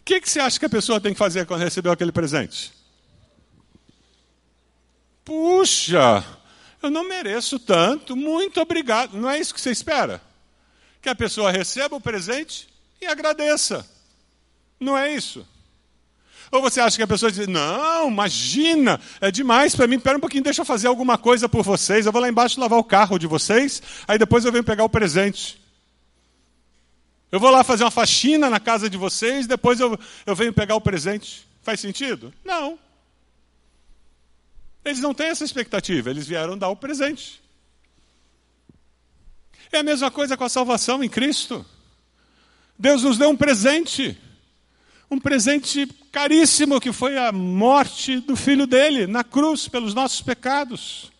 O 0.00 0.04
que, 0.04 0.20
que 0.20 0.30
você 0.30 0.38
acha 0.38 0.56
que 0.56 0.64
a 0.64 0.70
pessoa 0.70 1.00
tem 1.00 1.12
que 1.12 1.18
fazer 1.18 1.44
quando 1.44 1.62
recebeu 1.62 1.90
aquele 1.90 2.12
presente? 2.12 2.72
Puxa, 5.24 6.24
eu 6.80 6.90
não 6.90 7.08
mereço 7.08 7.58
tanto, 7.58 8.14
muito 8.14 8.60
obrigado. 8.60 9.18
Não 9.18 9.28
é 9.28 9.40
isso 9.40 9.52
que 9.52 9.60
você 9.60 9.72
espera? 9.72 10.22
Que 11.02 11.08
a 11.08 11.14
pessoa 11.14 11.50
receba 11.50 11.96
o 11.96 12.00
presente 12.00 12.68
e 13.00 13.06
agradeça. 13.06 13.84
Não 14.78 14.96
é 14.96 15.12
isso? 15.12 15.44
Ou 16.50 16.62
você 16.62 16.80
acha 16.80 16.96
que 16.96 17.02
a 17.02 17.06
pessoa 17.06 17.30
diz, 17.30 17.46
não, 17.46 18.08
imagina, 18.08 19.00
é 19.20 19.30
demais 19.30 19.74
para 19.74 19.86
mim, 19.86 19.96
espera 19.96 20.16
um 20.16 20.20
pouquinho, 20.20 20.42
deixa 20.42 20.62
eu 20.62 20.66
fazer 20.66 20.86
alguma 20.86 21.18
coisa 21.18 21.48
por 21.48 21.62
vocês, 21.62 22.06
eu 22.06 22.12
vou 22.12 22.20
lá 22.20 22.28
embaixo 22.28 22.60
lavar 22.60 22.78
o 22.78 22.84
carro 22.84 23.18
de 23.18 23.26
vocês, 23.26 23.82
aí 24.06 24.18
depois 24.18 24.44
eu 24.44 24.52
venho 24.52 24.64
pegar 24.64 24.84
o 24.84 24.88
presente. 24.88 25.60
Eu 27.30 27.38
vou 27.38 27.50
lá 27.50 27.62
fazer 27.62 27.84
uma 27.84 27.90
faxina 27.90 28.48
na 28.48 28.58
casa 28.58 28.88
de 28.88 28.96
vocês, 28.96 29.46
depois 29.46 29.78
eu, 29.78 29.98
eu 30.24 30.34
venho 30.34 30.52
pegar 30.52 30.74
o 30.74 30.80
presente. 30.80 31.46
Faz 31.62 31.80
sentido? 31.80 32.32
Não. 32.42 32.78
Eles 34.82 35.00
não 35.00 35.12
têm 35.12 35.26
essa 35.26 35.44
expectativa, 35.44 36.08
eles 36.08 36.26
vieram 36.26 36.56
dar 36.56 36.68
o 36.68 36.76
presente. 36.76 37.42
É 39.70 39.78
a 39.78 39.82
mesma 39.82 40.10
coisa 40.10 40.34
com 40.34 40.44
a 40.44 40.48
salvação 40.48 41.04
em 41.04 41.10
Cristo. 41.10 41.66
Deus 42.78 43.02
nos 43.02 43.18
deu 43.18 43.28
um 43.28 43.36
presente 43.36 44.16
um 45.10 45.18
presente 45.18 45.86
caríssimo 46.18 46.80
que 46.80 46.92
foi 46.92 47.16
a 47.16 47.30
morte 47.30 48.18
do 48.18 48.34
filho 48.34 48.66
dele 48.66 49.06
na 49.06 49.22
cruz 49.22 49.68
pelos 49.68 49.94
nossos 49.94 50.20
pecados. 50.20 51.12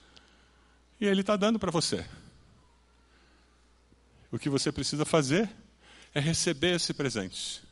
E 1.01 1.07
ele 1.07 1.21
está 1.21 1.37
dando 1.37 1.57
para 1.57 1.71
você. 1.71 2.05
O 4.33 4.41
que 4.41 4.49
você 4.49 4.73
precisa 4.73 5.05
fazer 5.05 5.49
é 6.13 6.19
receber 6.19 6.75
esse 6.75 6.93
presente 6.93 7.63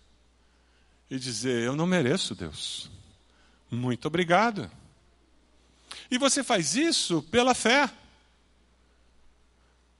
e 1.11 1.19
dizer: 1.19 1.65
Eu 1.65 1.75
não 1.75 1.85
mereço, 1.85 2.33
Deus. 2.33 2.89
Muito 3.69 4.07
obrigado. 4.07 4.71
E 6.09 6.19
você 6.19 6.45
faz 6.45 6.77
isso 6.77 7.25
pela 7.25 7.55
fé. 7.55 7.91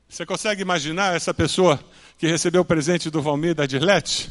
Você 0.09 0.25
consegue 0.25 0.63
imaginar 0.63 1.17
essa 1.17 1.35
pessoa 1.35 1.83
que 2.17 2.29
recebeu 2.29 2.61
o 2.61 2.65
presente 2.65 3.11
do 3.11 3.21
Valmir 3.21 3.53
da 3.53 3.67
Dirlete? 3.67 4.31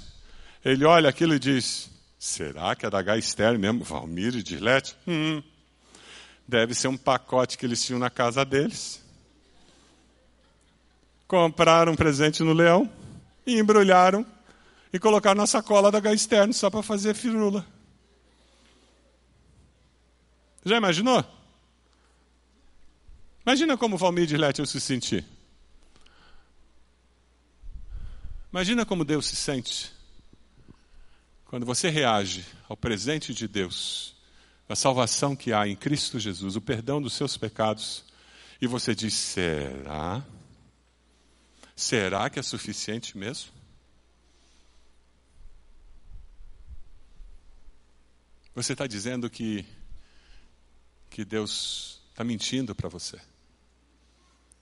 Ele 0.64 0.86
olha 0.86 1.10
aquilo 1.10 1.36
e 1.36 1.40
diz: 1.40 1.94
será 2.26 2.76
que 2.76 2.88
é 2.88 2.90
da 2.90 3.04
Gaister 3.04 3.58
mesmo? 3.60 3.84
Valmir 3.84 4.36
e 4.36 4.42
Dirlete? 4.42 4.98
Hum, 5.08 5.44
deve 6.48 6.74
ser 6.74 6.88
um 6.88 6.98
pacote 6.98 7.56
que 7.56 7.66
eles 7.66 7.84
tinham 7.84 8.00
na 8.00 8.10
casa 8.10 8.44
deles. 8.44 9.00
Compraram 11.28 11.92
um 11.92 11.96
presente 11.96 12.42
no 12.42 12.52
leão 12.52 12.92
e 13.46 13.60
embrulharam 13.60 14.26
e 14.92 14.98
colocaram 14.98 15.38
na 15.38 15.46
sacola 15.46 15.92
da 15.92 16.00
Gaister 16.00 16.52
só 16.52 16.70
para 16.70 16.82
fazer 16.82 17.14
firula. 17.14 17.64
Já 20.66 20.78
imaginou? 20.78 21.24
Imagina 23.46 23.78
como 23.78 23.98
Valmir 23.98 24.24
e 24.24 24.28
Dirlete 24.28 24.62
eu 24.62 24.66
se 24.66 24.82
sentir. 24.82 25.24
Imagina 28.52 28.84
como 28.84 29.06
Deus 29.06 29.28
se 29.28 29.36
sente 29.36 29.95
quando 31.46 31.66
você 31.66 31.90
reage 31.90 32.46
ao 32.68 32.76
presente 32.76 33.34
de 33.34 33.48
Deus, 33.48 34.16
a 34.68 34.76
salvação 34.76 35.36
que 35.36 35.54
há 35.54 35.68
em 35.68 35.76
Cristo 35.76 36.20
Jesus, 36.20 36.56
o 36.56 36.62
perdão 36.62 37.02
dos 37.02 37.14
seus 37.14 37.38
pecados, 37.38 38.04
e 38.62 38.68
você 38.68 38.96
diz: 38.96 39.14
será? 39.14 40.26
Será 41.76 42.30
que 42.30 42.40
é 42.40 42.44
suficiente 42.44 43.18
mesmo? 43.18 43.52
Você 48.56 48.72
está 48.72 48.88
dizendo 48.88 49.30
que, 49.30 49.66
que 51.10 51.26
Deus 51.26 52.02
está 52.10 52.24
mentindo 52.24 52.74
para 52.74 52.88
você. 52.88 53.18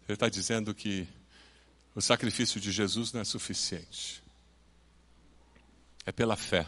Ele 0.06 0.16
está 0.16 0.28
dizendo 0.28 0.74
que 0.74 1.08
o 1.94 2.02
sacrifício 2.02 2.60
de 2.60 2.72
Jesus 2.72 3.14
não 3.14 3.22
é 3.22 3.24
suficiente. 3.24 4.23
É 6.06 6.12
pela 6.12 6.36
fé. 6.36 6.68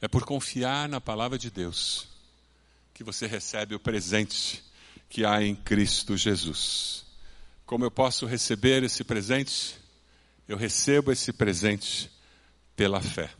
É 0.00 0.08
por 0.08 0.24
confiar 0.24 0.88
na 0.88 1.00
palavra 1.00 1.38
de 1.38 1.50
Deus 1.50 2.08
que 2.94 3.04
você 3.04 3.26
recebe 3.26 3.74
o 3.74 3.80
presente 3.80 4.62
que 5.08 5.24
há 5.24 5.42
em 5.42 5.54
Cristo 5.54 6.16
Jesus. 6.16 7.04
Como 7.64 7.84
eu 7.84 7.90
posso 7.90 8.26
receber 8.26 8.82
esse 8.82 9.04
presente? 9.04 9.76
Eu 10.46 10.56
recebo 10.56 11.12
esse 11.12 11.32
presente 11.32 12.10
pela 12.76 13.00
fé. 13.00 13.30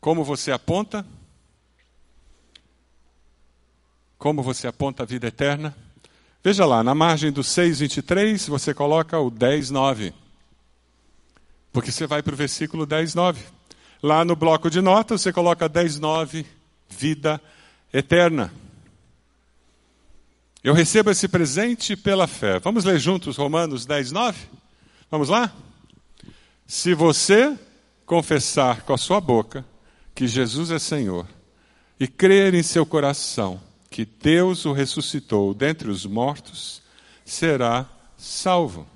Como 0.00 0.24
você 0.24 0.50
aponta? 0.50 1.06
Como 4.18 4.42
você 4.42 4.66
aponta 4.66 5.02
a 5.02 5.06
vida 5.06 5.28
eterna? 5.28 5.76
Veja 6.44 6.66
lá, 6.66 6.82
na 6.82 6.94
margem 6.94 7.30
do 7.30 7.42
6,23, 7.42 8.48
você 8.48 8.74
coloca 8.74 9.18
o 9.18 9.30
10,9. 9.30 10.12
Porque 11.82 11.90
você 11.90 12.06
vai 12.06 12.22
para 12.22 12.32
o 12.32 12.36
versículo 12.36 12.86
10,9. 12.86 13.38
Lá 14.00 14.24
no 14.24 14.36
bloco 14.36 14.70
de 14.70 14.80
notas, 14.80 15.20
você 15.20 15.32
coloca 15.32 15.68
10,9, 15.68 16.46
vida 16.88 17.42
eterna. 17.92 18.52
Eu 20.62 20.74
recebo 20.74 21.10
esse 21.10 21.26
presente 21.26 21.96
pela 21.96 22.28
fé. 22.28 22.60
Vamos 22.60 22.84
ler 22.84 23.00
juntos 23.00 23.36
Romanos 23.36 23.84
10,9? 23.84 24.36
Vamos 25.10 25.28
lá? 25.28 25.52
Se 26.68 26.94
você 26.94 27.58
confessar 28.06 28.82
com 28.82 28.92
a 28.92 28.98
sua 28.98 29.20
boca 29.20 29.64
que 30.14 30.28
Jesus 30.28 30.70
é 30.70 30.78
Senhor 30.78 31.26
e 31.98 32.06
crer 32.06 32.54
em 32.54 32.62
seu 32.62 32.86
coração 32.86 33.60
que 33.90 34.04
Deus 34.04 34.64
o 34.66 34.72
ressuscitou 34.72 35.52
dentre 35.52 35.90
os 35.90 36.06
mortos, 36.06 36.80
será 37.24 37.90
salvo. 38.16 38.91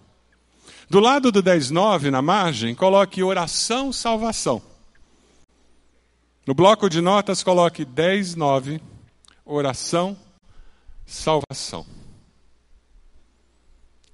Do 0.89 1.01
lado 1.01 1.33
do 1.33 1.43
10.9, 1.43 2.11
na 2.11 2.23
margem, 2.23 2.75
coloque 2.75 3.23
oração 3.23 3.93
salvação. 3.93 4.63
No 6.47 6.55
bloco 6.55 6.89
de 6.89 7.01
notas, 7.01 7.43
coloque 7.43 7.85
10.9, 7.85 8.81
oração 9.45 10.17
salvação. 11.05 11.85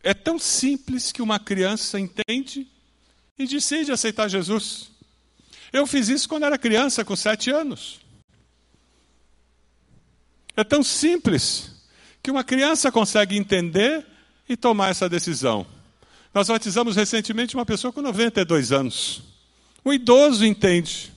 É 0.03 0.15
tão 0.15 0.39
simples 0.39 1.13
que 1.13 1.21
uma 1.21 1.39
criança 1.39 2.01
entende 2.01 2.67
e 3.39 3.47
decide 3.47 3.93
aceitar 3.93 4.29
Jesus. 4.29 4.91
Eu 5.73 5.87
fiz 5.87 6.09
isso 6.09 6.27
quando 6.29 6.45
era 6.45 6.59
criança, 6.59 7.05
com 7.05 7.15
sete 7.15 7.51
anos. 7.51 8.01
É 10.57 10.65
tão 10.65 10.83
simples 10.83 11.71
que 12.23 12.31
uma 12.31 12.43
criança 12.45 12.91
consegue 12.91 13.37
entender 13.37 14.07
e 14.49 14.57
tomar 14.57 14.91
essa 14.91 15.09
decisão. 15.09 15.67
Nós 16.35 16.49
batizamos 16.49 16.97
recentemente 16.97 17.55
uma 17.55 17.66
pessoa 17.66 17.92
com 17.92 18.01
92 18.01 18.73
anos. 18.73 19.23
Um 19.85 19.92
idoso 19.92 20.45
entende. 20.45 21.12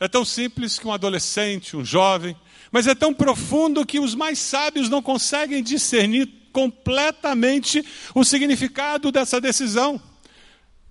É 0.00 0.08
tão 0.08 0.24
simples 0.24 0.78
que 0.78 0.86
um 0.86 0.92
adolescente, 0.92 1.76
um 1.76 1.84
jovem, 1.84 2.36
mas 2.70 2.86
é 2.86 2.94
tão 2.94 3.14
profundo 3.14 3.86
que 3.86 4.00
os 4.00 4.14
mais 4.14 4.38
sábios 4.38 4.88
não 4.88 5.00
conseguem 5.00 5.62
discernir 5.62 6.28
completamente 6.52 7.84
o 8.14 8.24
significado 8.24 9.12
dessa 9.12 9.40
decisão. 9.40 10.00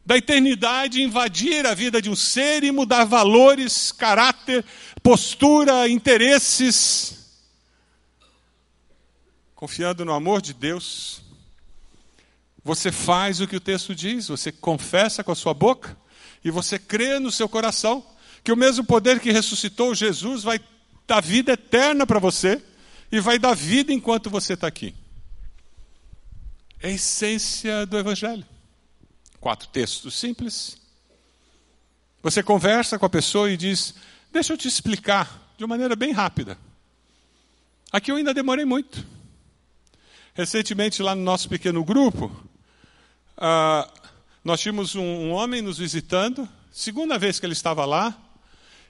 Da 0.06 0.18
eternidade 0.18 1.02
invadir 1.02 1.68
a 1.68 1.74
vida 1.74 2.02
de 2.02 2.10
um 2.10 2.16
ser 2.16 2.64
e 2.64 2.72
mudar 2.72 3.04
valores, 3.06 3.92
caráter, 3.92 4.64
postura, 5.04 5.88
interesses 5.88 7.22
confiando 9.62 10.04
no 10.04 10.12
amor 10.12 10.42
de 10.42 10.56
Deus, 10.56 11.21
você 12.64 12.92
faz 12.92 13.42
o 13.42 13.48
que 13.48 13.56
o 13.56 13.62
texto 13.62 13.96
diz, 13.96 14.28
você 14.28 14.52
confessa 14.52 15.24
com 15.24 15.32
a 15.32 15.36
sua 15.36 15.54
boca 15.54 15.98
e 16.44 16.52
você 16.52 16.78
crê 16.78 17.20
no 17.20 17.32
seu 17.32 17.50
coração 17.50 18.06
que 18.44 18.52
o 18.52 18.58
mesmo 18.58 18.84
poder 18.84 19.20
que 19.20 19.32
ressuscitou 19.32 19.96
Jesus 19.96 20.44
vai 20.44 20.60
dar 21.08 21.22
vida 21.22 21.54
eterna 21.54 22.06
para 22.06 22.20
você 22.20 22.62
e 23.12 23.20
vai 23.20 23.38
dar 23.38 23.56
vida 23.56 23.92
enquanto 23.92 24.30
você 24.30 24.54
está 24.54 24.68
aqui. 24.68 24.96
É 26.80 26.88
a 26.88 26.92
essência 26.92 27.86
do 27.86 27.98
Evangelho. 27.98 28.46
Quatro 29.40 29.68
textos 29.68 30.16
simples. 30.16 30.78
Você 32.24 32.42
conversa 32.44 32.98
com 32.98 33.06
a 33.06 33.10
pessoa 33.10 33.52
e 33.52 33.58
diz: 33.58 33.96
Deixa 34.32 34.54
eu 34.54 34.58
te 34.58 34.68
explicar 34.68 35.54
de 35.58 35.64
uma 35.64 35.70
maneira 35.70 35.96
bem 35.96 36.12
rápida. 36.12 36.58
Aqui 37.92 38.12
eu 38.12 38.16
ainda 38.16 38.34
demorei 38.34 38.66
muito. 38.66 39.06
Recentemente, 40.34 41.02
lá 41.02 41.14
no 41.14 41.22
nosso 41.22 41.50
pequeno 41.50 41.84
grupo, 41.84 42.32
uh, 43.42 43.92
nós 44.44 44.62
tínhamos 44.62 44.96
um, 44.96 45.02
um 45.02 45.32
homem 45.32 45.62
nos 45.62 45.80
visitando, 45.80 46.48
segunda 46.72 47.18
vez 47.18 47.40
que 47.40 47.46
ele 47.46 47.54
estava 47.54 47.84
lá, 47.86 48.16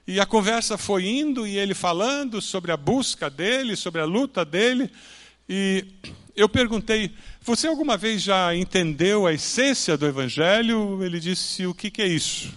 e 0.06 0.20
a 0.20 0.26
conversa 0.26 0.76
foi 0.76 1.06
indo 1.06 1.46
e 1.46 1.56
ele 1.56 1.74
falando 1.74 2.42
sobre 2.42 2.72
a 2.72 2.76
busca 2.76 3.30
dele, 3.30 3.76
sobre 3.76 4.00
a 4.00 4.04
luta 4.04 4.44
dele. 4.44 4.90
E 5.48 5.86
eu 6.34 6.48
perguntei: 6.48 7.14
Você 7.40 7.68
alguma 7.68 7.96
vez 7.96 8.20
já 8.20 8.54
entendeu 8.54 9.26
a 9.26 9.32
essência 9.32 9.96
do 9.96 10.06
Evangelho? 10.06 11.02
Ele 11.04 11.20
disse: 11.20 11.66
O 11.66 11.74
que, 11.74 11.90
que 11.90 12.02
é 12.02 12.06
isso? 12.06 12.52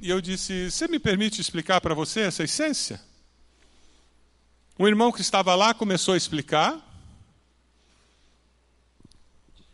E 0.00 0.08
eu 0.08 0.20
disse: 0.20 0.70
Você 0.70 0.86
me 0.86 1.00
permite 1.00 1.40
explicar 1.40 1.80
para 1.80 1.94
você 1.94 2.20
essa 2.20 2.44
essência? 2.44 3.00
Um 4.78 4.86
irmão 4.86 5.10
que 5.10 5.20
estava 5.20 5.54
lá 5.56 5.74
começou 5.74 6.14
a 6.14 6.16
explicar. 6.16 6.87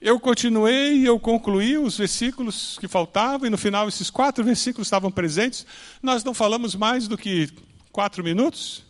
Eu 0.04 0.20
continuei 0.20 0.98
e 0.98 1.06
eu 1.06 1.18
concluí 1.18 1.78
os 1.78 1.96
versículos 1.96 2.76
que 2.78 2.86
faltavam, 2.86 3.46
e 3.46 3.50
no 3.50 3.56
final 3.56 3.88
esses 3.88 4.10
quatro 4.10 4.44
versículos 4.44 4.86
estavam 4.86 5.10
presentes. 5.10 5.64
Nós 6.02 6.22
não 6.22 6.34
falamos 6.34 6.74
mais 6.74 7.08
do 7.08 7.16
que 7.16 7.50
quatro 7.90 8.22
minutos. 8.22 8.84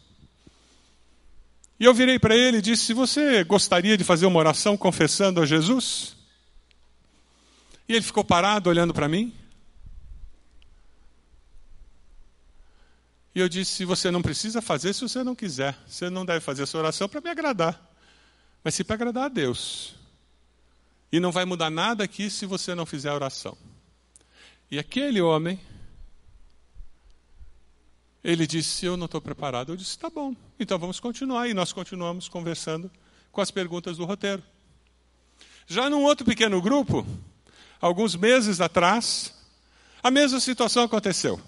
E 1.79 1.85
eu 1.85 1.95
virei 1.95 2.19
para 2.19 2.35
ele 2.35 2.57
e 2.57 2.61
disse: 2.61 2.93
Você 2.93 3.45
gostaria 3.45 3.97
de 3.97 4.03
fazer 4.03 4.27
uma 4.27 4.41
oração 4.41 4.77
confessando 4.77 5.41
a 5.41 5.47
Jesus? 5.47 6.17
E 7.89 7.93
ele 7.93 8.03
ficou 8.03 8.25
parado 8.25 8.69
olhando 8.69 8.93
para 8.93 9.07
mim. 9.07 9.33
E 13.33 13.39
eu 13.39 13.49
disse: 13.49 13.85
Você 13.85 14.11
não 14.11 14.21
precisa 14.21 14.61
fazer 14.61 14.93
se 14.93 15.03
você 15.03 15.23
não 15.23 15.37
quiser. 15.37 15.79
Você 15.87 16.11
não 16.11 16.27
deve 16.27 16.41
fazer 16.41 16.65
essa 16.65 16.77
oração 16.77 17.09
para 17.09 17.21
me 17.21 17.31
agradar, 17.31 17.81
mas 18.65 18.75
sim 18.75 18.83
para 18.83 18.95
agradar 18.97 19.27
a 19.27 19.29
Deus. 19.29 20.03
E 21.15 21.21
não 21.21 21.31
vai 21.31 21.45
mudar 21.45 21.71
nada 21.71 22.03
aqui 22.03 22.29
se 22.29 22.45
você 22.45 22.75
não 22.75 22.85
fizer 22.85 23.09
a 23.09 23.15
oração. 23.15 23.57
E 24.69 24.81
aquele 24.81 25.21
homem, 25.21 25.61
ele 28.25 28.49
disse: 28.49 28.85
Eu 28.85 28.97
não 28.97 29.05
estou 29.05 29.21
preparado. 29.21 29.71
Eu 29.71 29.77
disse: 29.77 29.97
Tá 29.97 30.11
bom, 30.11 30.35
então 30.59 30.77
vamos 30.77 30.99
continuar. 30.99 31.47
E 31.47 31.55
nós 31.55 31.73
continuamos 31.73 32.29
conversando 32.29 32.91
com 33.31 33.41
as 33.41 33.49
perguntas 33.53 33.97
do 33.97 34.05
roteiro. 34.05 34.43
Já 35.69 35.89
num 35.89 36.03
outro 36.03 36.27
pequeno 36.27 36.61
grupo, 36.61 37.07
alguns 37.81 38.17
meses 38.17 38.61
atrás, 38.61 39.33
a 40.03 40.11
mesma 40.11 40.41
situação 40.41 40.83
aconteceu. 40.83 41.41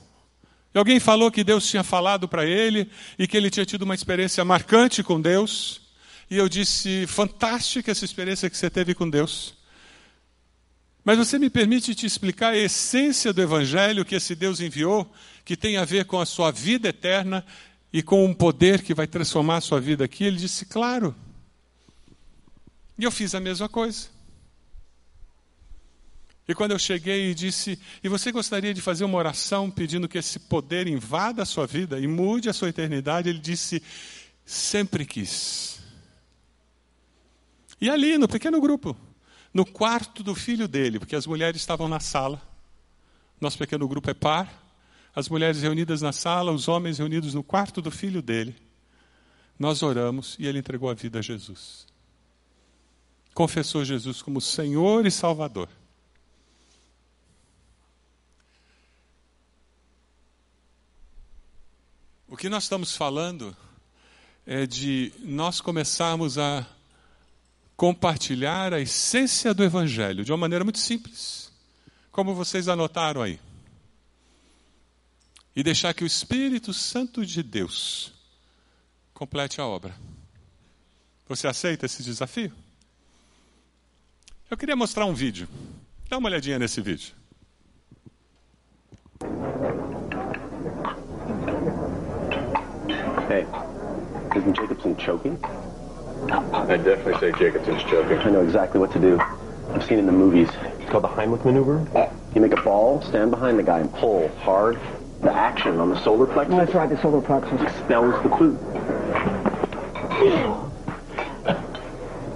E 0.72 0.78
alguém 0.78 1.00
falou 1.00 1.28
que 1.28 1.42
Deus 1.42 1.68
tinha 1.68 1.82
falado 1.82 2.28
para 2.28 2.46
ele 2.46 2.88
e 3.18 3.26
que 3.26 3.36
ele 3.36 3.50
tinha 3.50 3.66
tido 3.66 3.82
uma 3.82 3.96
experiência 3.96 4.44
marcante 4.44 5.02
com 5.02 5.20
Deus. 5.20 5.80
E 6.30 6.36
eu 6.36 6.48
disse: 6.48 7.04
fantástica 7.08 7.90
essa 7.90 8.04
experiência 8.04 8.48
que 8.48 8.56
você 8.56 8.70
teve 8.70 8.94
com 8.94 9.10
Deus. 9.10 9.55
Mas 11.06 11.18
você 11.18 11.38
me 11.38 11.48
permite 11.48 11.94
te 11.94 12.04
explicar 12.04 12.54
a 12.54 12.58
essência 12.58 13.32
do 13.32 13.40
Evangelho 13.40 14.04
que 14.04 14.16
esse 14.16 14.34
Deus 14.34 14.58
enviou, 14.58 15.08
que 15.44 15.56
tem 15.56 15.76
a 15.76 15.84
ver 15.84 16.04
com 16.04 16.18
a 16.18 16.26
sua 16.26 16.50
vida 16.50 16.88
eterna 16.88 17.46
e 17.92 18.02
com 18.02 18.24
um 18.24 18.34
poder 18.34 18.82
que 18.82 18.92
vai 18.92 19.06
transformar 19.06 19.58
a 19.58 19.60
sua 19.60 19.80
vida 19.80 20.04
aqui? 20.04 20.24
Ele 20.24 20.36
disse: 20.36 20.66
Claro. 20.66 21.14
E 22.98 23.04
eu 23.04 23.12
fiz 23.12 23.36
a 23.36 23.40
mesma 23.40 23.68
coisa. 23.68 24.08
E 26.48 26.52
quando 26.56 26.72
eu 26.72 26.78
cheguei 26.78 27.30
e 27.30 27.34
disse: 27.36 27.78
E 28.02 28.08
você 28.08 28.32
gostaria 28.32 28.74
de 28.74 28.80
fazer 28.80 29.04
uma 29.04 29.16
oração 29.16 29.70
pedindo 29.70 30.08
que 30.08 30.18
esse 30.18 30.40
poder 30.40 30.88
invada 30.88 31.40
a 31.40 31.46
sua 31.46 31.68
vida 31.68 32.00
e 32.00 32.08
mude 32.08 32.48
a 32.48 32.52
sua 32.52 32.70
eternidade? 32.70 33.28
Ele 33.28 33.38
disse: 33.38 33.80
Sempre 34.44 35.06
quis. 35.06 35.78
E 37.80 37.88
ali, 37.88 38.18
no 38.18 38.26
pequeno 38.26 38.60
grupo, 38.60 38.96
no 39.56 39.64
quarto 39.64 40.22
do 40.22 40.34
filho 40.34 40.68
dele, 40.68 40.98
porque 40.98 41.16
as 41.16 41.26
mulheres 41.26 41.62
estavam 41.62 41.88
na 41.88 41.98
sala. 41.98 42.42
Nosso 43.40 43.56
pequeno 43.56 43.88
grupo 43.88 44.10
é 44.10 44.12
par. 44.12 44.62
As 45.14 45.30
mulheres 45.30 45.62
reunidas 45.62 46.02
na 46.02 46.12
sala, 46.12 46.52
os 46.52 46.68
homens 46.68 46.98
reunidos 46.98 47.32
no 47.32 47.42
quarto 47.42 47.80
do 47.80 47.90
filho 47.90 48.20
dele. 48.20 48.54
Nós 49.58 49.82
oramos 49.82 50.36
e 50.38 50.46
ele 50.46 50.58
entregou 50.58 50.90
a 50.90 50.92
vida 50.94 51.20
a 51.20 51.22
Jesus. 51.22 51.86
Confessou 53.32 53.82
Jesus 53.82 54.20
como 54.20 54.42
Senhor 54.42 55.06
e 55.06 55.10
Salvador. 55.10 55.70
O 62.28 62.36
que 62.36 62.50
nós 62.50 62.64
estamos 62.64 62.94
falando 62.94 63.56
é 64.46 64.66
de 64.66 65.14
nós 65.20 65.62
começarmos 65.62 66.36
a 66.36 66.75
compartilhar 67.76 68.72
a 68.72 68.80
essência 68.80 69.52
do 69.52 69.62
Evangelho 69.62 70.24
de 70.24 70.32
uma 70.32 70.38
maneira 70.38 70.64
muito 70.64 70.78
simples, 70.78 71.52
como 72.10 72.34
vocês 72.34 72.68
anotaram 72.68 73.20
aí. 73.20 73.38
E 75.54 75.62
deixar 75.62 75.92
que 75.92 76.04
o 76.04 76.06
Espírito 76.06 76.72
Santo 76.72 77.24
de 77.24 77.42
Deus 77.42 78.12
complete 79.12 79.60
a 79.60 79.66
obra. 79.66 79.94
Você 81.28 81.46
aceita 81.46 81.86
esse 81.86 82.02
desafio? 82.02 82.52
Eu 84.50 84.56
queria 84.56 84.76
mostrar 84.76 85.06
um 85.06 85.14
vídeo. 85.14 85.48
Dá 86.08 86.18
uma 86.18 86.28
olhadinha 86.28 86.58
nesse 86.58 86.80
vídeo. 86.80 87.14
Hey, 93.28 93.44
isn't 94.36 94.54
Jacobson 94.54 94.96
choking? 94.98 95.36
I 96.52 96.76
definitely 96.76 97.18
say 97.18 97.38
Jacobson's 97.38 97.82
joking. 97.84 98.18
I 98.18 98.30
know 98.30 98.42
exactly 98.42 98.80
what 98.80 98.92
to 98.92 98.98
do. 98.98 99.20
I've 99.70 99.84
seen 99.84 99.98
it 99.98 100.00
in 100.00 100.06
the 100.06 100.12
movies. 100.12 100.48
It's 100.80 100.90
called 100.90 101.04
the 101.04 101.08
Heimlich 101.08 101.44
maneuver. 101.44 101.86
You 102.34 102.40
make 102.40 102.52
a 102.52 102.62
ball, 102.62 103.00
stand 103.02 103.30
behind 103.30 103.58
the 103.58 103.62
guy, 103.62 103.80
and 103.80 103.92
pull 103.94 104.28
hard. 104.38 104.78
The 105.22 105.32
action 105.32 105.78
on 105.80 105.90
the 105.90 106.02
solar 106.02 106.26
plexus 106.26 106.56
That's 106.56 106.74
right, 106.74 106.88
the 106.88 107.00
solar 107.00 107.20
plexus. 107.22 107.60
expels 107.62 108.22
the 108.22 108.28
clue. 108.28 108.58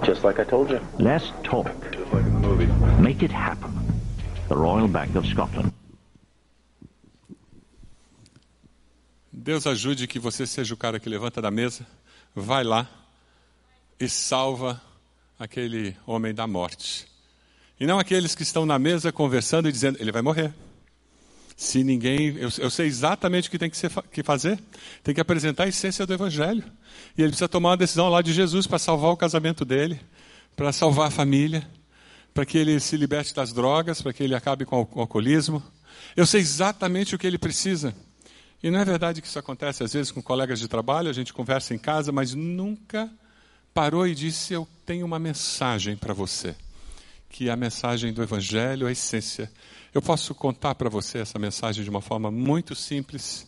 Just 0.03 0.23
like 0.23 0.39
I 0.39 0.43
told 0.43 0.69
you. 0.71 0.79
Less 0.97 1.31
talk. 1.43 1.67
Just 1.91 2.11
like 2.11 2.25
in 2.25 2.33
the 2.33 2.47
movie. 2.47 2.67
Make 3.01 3.23
it 3.23 3.31
happen. 3.31 3.71
The 4.47 4.55
Royal 4.55 4.87
Bank 4.87 5.15
of 5.15 5.25
Scotland. 5.25 5.71
Deus 9.31 9.65
ajude 9.65 10.07
que 10.07 10.19
você 10.19 10.45
seja 10.45 10.73
o 10.73 10.77
cara 10.77 10.99
que 10.99 11.09
levanta 11.09 11.41
da 11.41 11.49
mesa, 11.49 11.85
vai 12.35 12.63
lá 12.63 12.87
e 14.01 14.09
salva 14.09 14.81
aquele 15.37 15.95
homem 16.07 16.33
da 16.33 16.47
morte. 16.47 17.05
E 17.79 17.85
não 17.85 17.99
aqueles 17.99 18.33
que 18.33 18.41
estão 18.41 18.65
na 18.65 18.79
mesa 18.79 19.11
conversando 19.11 19.69
e 19.69 19.71
dizendo, 19.71 19.97
ele 19.99 20.11
vai 20.11 20.23
morrer. 20.23 20.51
Se 21.55 21.83
ninguém. 21.83 22.35
Eu, 22.37 22.49
eu 22.57 22.69
sei 22.71 22.87
exatamente 22.87 23.47
o 23.47 23.51
que 23.51 23.59
tem 23.59 23.69
que, 23.69 23.77
ser, 23.77 23.91
que 24.11 24.23
fazer. 24.23 24.59
Tem 25.03 25.13
que 25.13 25.21
apresentar 25.21 25.65
a 25.65 25.67
essência 25.67 26.05
do 26.05 26.13
Evangelho. 26.13 26.63
E 27.15 27.21
ele 27.21 27.29
precisa 27.29 27.47
tomar 27.47 27.69
uma 27.69 27.77
decisão 27.77 28.09
lá 28.09 28.23
de 28.23 28.33
Jesus 28.33 28.65
para 28.65 28.79
salvar 28.79 29.11
o 29.11 29.17
casamento 29.17 29.63
dele, 29.63 30.01
para 30.55 30.71
salvar 30.73 31.09
a 31.09 31.11
família, 31.11 31.67
para 32.33 32.43
que 32.43 32.57
ele 32.57 32.79
se 32.79 32.97
liberte 32.97 33.35
das 33.35 33.53
drogas, 33.53 34.01
para 34.01 34.13
que 34.13 34.23
ele 34.23 34.33
acabe 34.33 34.65
com 34.65 34.77
o 34.77 34.99
alcoolismo. 34.99 35.61
Eu 36.15 36.25
sei 36.25 36.41
exatamente 36.41 37.13
o 37.13 37.19
que 37.19 37.27
ele 37.27 37.37
precisa. 37.37 37.93
E 38.63 38.71
não 38.71 38.79
é 38.79 38.85
verdade 38.85 39.21
que 39.21 39.27
isso 39.27 39.37
acontece 39.37 39.83
às 39.83 39.93
vezes 39.93 40.11
com 40.11 40.23
colegas 40.23 40.59
de 40.59 40.67
trabalho, 40.67 41.09
a 41.09 41.13
gente 41.13 41.33
conversa 41.33 41.75
em 41.75 41.77
casa, 41.77 42.11
mas 42.11 42.33
nunca 42.33 43.11
parou 43.73 44.07
e 44.07 44.15
disse: 44.15 44.53
Eu 44.53 44.67
tenho 44.85 45.05
uma 45.05 45.19
mensagem 45.19 45.95
para 45.95 46.13
você, 46.13 46.55
que 47.29 47.49
é 47.49 47.51
a 47.51 47.55
mensagem 47.55 48.13
do 48.13 48.21
Evangelho, 48.23 48.87
a 48.87 48.91
essência. 48.91 49.51
Eu 49.93 50.01
posso 50.01 50.33
contar 50.33 50.75
para 50.75 50.89
você 50.89 51.19
essa 51.19 51.37
mensagem 51.37 51.83
de 51.83 51.89
uma 51.89 52.01
forma 52.01 52.31
muito 52.31 52.75
simples, 52.75 53.45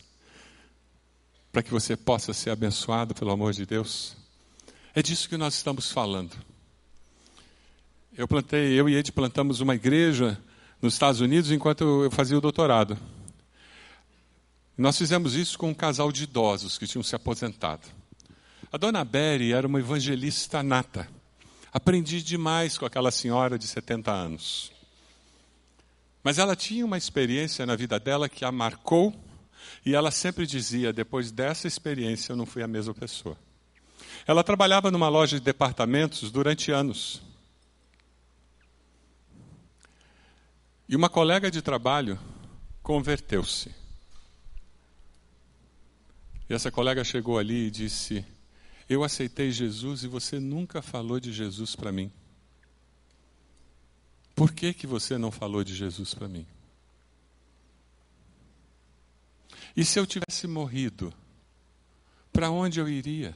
para 1.52 1.62
que 1.62 1.70
você 1.70 1.96
possa 1.96 2.32
ser 2.32 2.50
abençoado 2.50 3.14
pelo 3.14 3.30
amor 3.30 3.52
de 3.52 3.64
Deus. 3.64 4.16
É 4.94 5.02
disso 5.02 5.28
que 5.28 5.36
nós 5.36 5.54
estamos 5.54 5.90
falando. 5.90 6.36
Eu 8.16 8.28
plantei, 8.28 8.78
eu 8.78 8.88
e 8.88 8.94
Ed 8.94 9.10
plantamos 9.10 9.60
uma 9.60 9.74
igreja 9.74 10.38
nos 10.80 10.92
Estados 10.92 11.20
Unidos 11.20 11.50
enquanto 11.50 12.04
eu 12.04 12.10
fazia 12.10 12.38
o 12.38 12.40
doutorado. 12.40 12.96
Nós 14.76 14.98
fizemos 14.98 15.34
isso 15.34 15.58
com 15.58 15.70
um 15.70 15.74
casal 15.74 16.12
de 16.12 16.24
idosos 16.24 16.78
que 16.78 16.86
tinham 16.86 17.02
se 17.02 17.16
aposentado. 17.16 17.88
A 18.74 18.76
dona 18.76 19.04
Berry 19.04 19.52
era 19.52 19.68
uma 19.68 19.78
evangelista 19.78 20.60
nata. 20.60 21.08
Aprendi 21.72 22.20
demais 22.20 22.76
com 22.76 22.84
aquela 22.84 23.12
senhora 23.12 23.56
de 23.56 23.68
70 23.68 24.10
anos. 24.10 24.72
Mas 26.24 26.38
ela 26.40 26.56
tinha 26.56 26.84
uma 26.84 26.98
experiência 26.98 27.64
na 27.64 27.76
vida 27.76 28.00
dela 28.00 28.28
que 28.28 28.44
a 28.44 28.50
marcou, 28.50 29.14
e 29.86 29.94
ela 29.94 30.10
sempre 30.10 30.44
dizia: 30.44 30.92
depois 30.92 31.30
dessa 31.30 31.68
experiência 31.68 32.32
eu 32.32 32.36
não 32.36 32.44
fui 32.44 32.64
a 32.64 32.66
mesma 32.66 32.92
pessoa. 32.92 33.38
Ela 34.26 34.42
trabalhava 34.42 34.90
numa 34.90 35.08
loja 35.08 35.38
de 35.38 35.44
departamentos 35.44 36.32
durante 36.32 36.72
anos. 36.72 37.22
E 40.88 40.96
uma 40.96 41.08
colega 41.08 41.48
de 41.48 41.62
trabalho 41.62 42.18
converteu-se. 42.82 43.72
E 46.50 46.54
essa 46.54 46.72
colega 46.72 47.04
chegou 47.04 47.38
ali 47.38 47.68
e 47.68 47.70
disse: 47.70 48.33
Eu 48.88 49.02
aceitei 49.02 49.50
Jesus 49.50 50.04
e 50.04 50.08
você 50.08 50.38
nunca 50.38 50.82
falou 50.82 51.18
de 51.18 51.32
Jesus 51.32 51.74
para 51.74 51.90
mim. 51.90 52.12
Por 54.34 54.52
que, 54.52 54.74
que 54.74 54.86
você 54.86 55.16
não 55.16 55.30
falou 55.30 55.62
de 55.62 55.74
Jesus 55.74 56.12
para 56.12 56.28
mim? 56.28 56.46
E 59.76 59.84
se 59.84 59.98
eu 59.98 60.06
tivesse 60.06 60.46
morrido, 60.46 61.12
para 62.32 62.50
onde 62.50 62.80
eu 62.80 62.88
iria? 62.88 63.34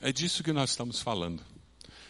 É 0.00 0.12
disso 0.12 0.42
que 0.42 0.52
nós 0.52 0.70
estamos 0.70 1.00
falando. 1.00 1.42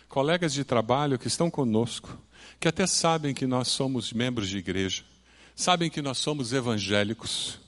Colegas 0.09 0.53
de 0.53 0.65
trabalho 0.65 1.19
que 1.19 1.29
estão 1.29 1.51
conosco, 1.51 2.19
que 2.61 2.69
até 2.69 2.87
sabem 2.87 3.35
que 3.35 3.47
nós 3.47 3.69
somos 3.69 4.13
membros 4.13 4.49
de 4.49 4.59
igreja, 4.59 5.05
sabem 5.55 5.91
que 5.91 6.03
nós 6.03 6.19
somos 6.19 6.53
evangélicos, 6.53 7.59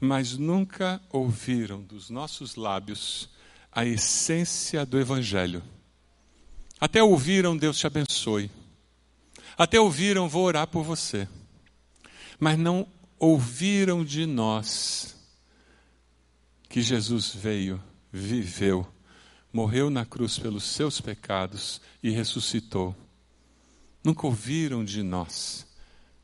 mas 0.00 0.36
nunca 0.36 1.00
ouviram 1.10 1.82
dos 1.82 2.10
nossos 2.10 2.54
lábios 2.56 3.28
a 3.72 3.84
essência 3.84 4.84
do 4.86 4.98
Evangelho. 4.98 5.62
Até 6.80 7.02
ouviram, 7.02 7.56
Deus 7.56 7.78
te 7.78 7.86
abençoe. 7.86 8.50
Até 9.56 9.80
ouviram, 9.80 10.28
vou 10.28 10.44
orar 10.44 10.68
por 10.68 10.84
você. 10.84 11.28
Mas 12.38 12.56
não 12.58 12.86
ouviram 13.18 14.04
de 14.04 14.24
nós 14.26 15.16
que 16.68 16.80
Jesus 16.80 17.34
veio, 17.34 17.82
viveu, 18.12 18.86
morreu 19.52 19.90
na 19.90 20.04
cruz 20.04 20.38
pelos 20.38 20.64
seus 20.64 21.00
pecados 21.00 21.80
e 22.02 22.10
ressuscitou. 22.10 22.94
Nunca 24.04 24.26
ouviram 24.26 24.84
de 24.84 25.02
nós 25.02 25.66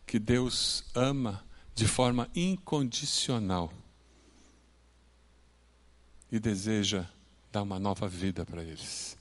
que 0.06 0.18
Deus 0.18 0.84
ama 0.94 1.44
de 1.74 1.88
forma 1.88 2.28
incondicional 2.34 3.72
e 6.30 6.38
deseja 6.38 7.06
dar 7.50 7.62
uma 7.62 7.78
nova 7.78 8.08
vida 8.08 8.44
para 8.44 8.62
eles. 8.62 9.16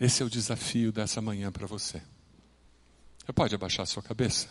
Esse 0.00 0.22
é 0.22 0.26
o 0.26 0.30
desafio 0.30 0.92
dessa 0.92 1.20
manhã 1.20 1.50
para 1.50 1.66
você. 1.66 2.00
Você 3.18 3.32
pode 3.32 3.54
abaixar 3.54 3.86
sua 3.86 4.02
cabeça? 4.02 4.48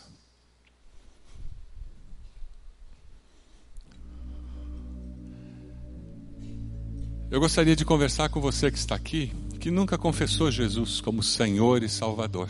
Eu 7.30 7.39
gostaria 7.41 7.76
de 7.76 7.84
conversar 7.84 8.30
com 8.30 8.39
você 8.39 8.72
que 8.72 8.78
está 8.78 8.96
aqui, 8.96 9.34
que 9.60 9.70
nunca 9.70 9.98
confessou 9.98 10.50
Jesus 10.50 11.02
como 11.02 11.22
Senhor 11.22 11.84
e 11.84 11.89
Salvador. 11.89 12.50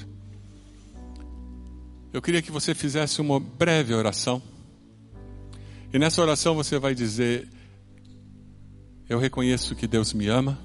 Eu 2.13 2.21
queria 2.21 2.41
que 2.41 2.51
você 2.51 2.73
fizesse 2.73 3.19
uma 3.19 3.39
breve 3.39 3.93
oração. 3.93 4.41
E 5.93 5.99
nessa 5.99 6.21
oração 6.21 6.55
você 6.55 6.79
vai 6.79 6.95
dizer: 6.95 7.47
Eu 9.09 9.19
reconheço 9.19 9.75
que 9.75 9.87
Deus 9.87 10.13
me 10.13 10.27
ama, 10.27 10.57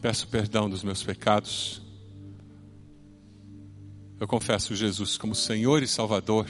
peço 0.00 0.26
perdão 0.28 0.70
dos 0.70 0.82
meus 0.82 1.02
pecados. 1.02 1.82
Eu 4.18 4.26
confesso 4.26 4.74
Jesus 4.74 5.18
como 5.18 5.34
Senhor 5.34 5.82
e 5.82 5.88
Salvador. 5.88 6.46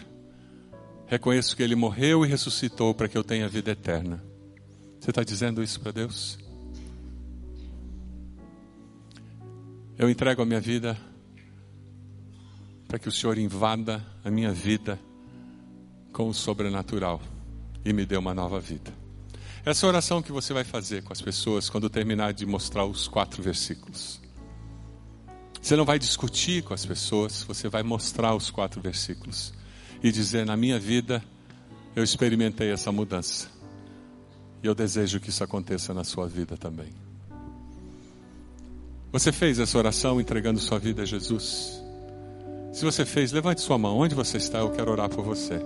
Reconheço 1.07 1.57
que 1.57 1.63
Ele 1.63 1.75
morreu 1.75 2.25
e 2.25 2.29
ressuscitou 2.29 2.95
para 2.95 3.09
que 3.09 3.19
eu 3.19 3.25
tenha 3.25 3.49
vida 3.49 3.71
eterna. 3.71 4.23
Você 5.01 5.11
está 5.11 5.25
dizendo 5.25 5.63
isso 5.63 5.81
para 5.81 5.91
Deus? 5.91 6.39
Eu 9.99 10.09
entrego 10.09 10.43
a 10.43 10.47
minha 10.47 10.61
vida 10.61 10.97
para 12.93 12.99
que 12.99 13.09
o 13.09 13.13
Senhor 13.13 13.39
invada 13.39 14.05
a 14.23 14.31
minha 14.31 14.53
vida 14.53 15.01
com 16.13 16.29
o 16.29 16.35
sobrenatural 16.35 17.23
e 17.83 17.91
me 17.91 18.05
dê 18.05 18.19
uma 18.19 18.35
nova 18.35 18.61
vida. 18.61 18.93
Essa 19.65 19.87
oração 19.87 20.21
que 20.21 20.31
você 20.31 20.53
vai 20.53 20.63
fazer 20.63 21.03
com 21.03 21.11
as 21.11 21.23
pessoas 21.23 21.71
quando 21.71 21.89
terminar 21.89 22.35
de 22.35 22.45
mostrar 22.45 22.85
os 22.85 23.09
quatro 23.09 23.43
versículos. 23.43 24.21
Você 25.59 25.75
não 25.75 25.87
vai 25.87 25.99
discutir 25.99 26.65
com 26.65 26.75
as 26.75 26.85
pessoas, 26.85 27.43
você 27.43 27.67
vai 27.67 27.83
mostrar 27.83 28.35
os 28.35 28.51
quatro 28.51 28.79
versículos 28.79 29.55
e 30.03 30.13
dizer: 30.13 30.45
Na 30.45 30.55
minha 30.55 30.79
vida 30.79 31.25
eu 31.97 32.05
experimentei 32.05 32.71
essa 32.71 32.93
mudança. 32.93 33.49
E 34.63 34.67
eu 34.67 34.75
desejo 34.75 35.19
que 35.19 35.31
isso 35.31 35.43
aconteça 35.43 35.95
na 35.95 36.05
sua 36.05 36.29
vida 36.29 36.59
também. 36.59 36.93
Você 39.11 39.33
fez 39.33 39.59
essa 39.59 39.79
oração 39.79 40.21
entregando 40.21 40.61
sua 40.61 40.79
vida 40.79 41.01
a 41.01 41.07
Jesus? 41.07 41.82
Se 42.73 42.87
você 42.87 43.05
fez, 43.05 43.33
levante 43.33 43.61
sua 43.61 43.77
mão. 43.77 43.99
Onde 43.99 44.15
você 44.15 44.39
está? 44.39 44.59
Eu 44.59 44.71
quero 44.71 44.91
orar 44.91 45.09
por 45.09 45.23
você. 45.23 45.61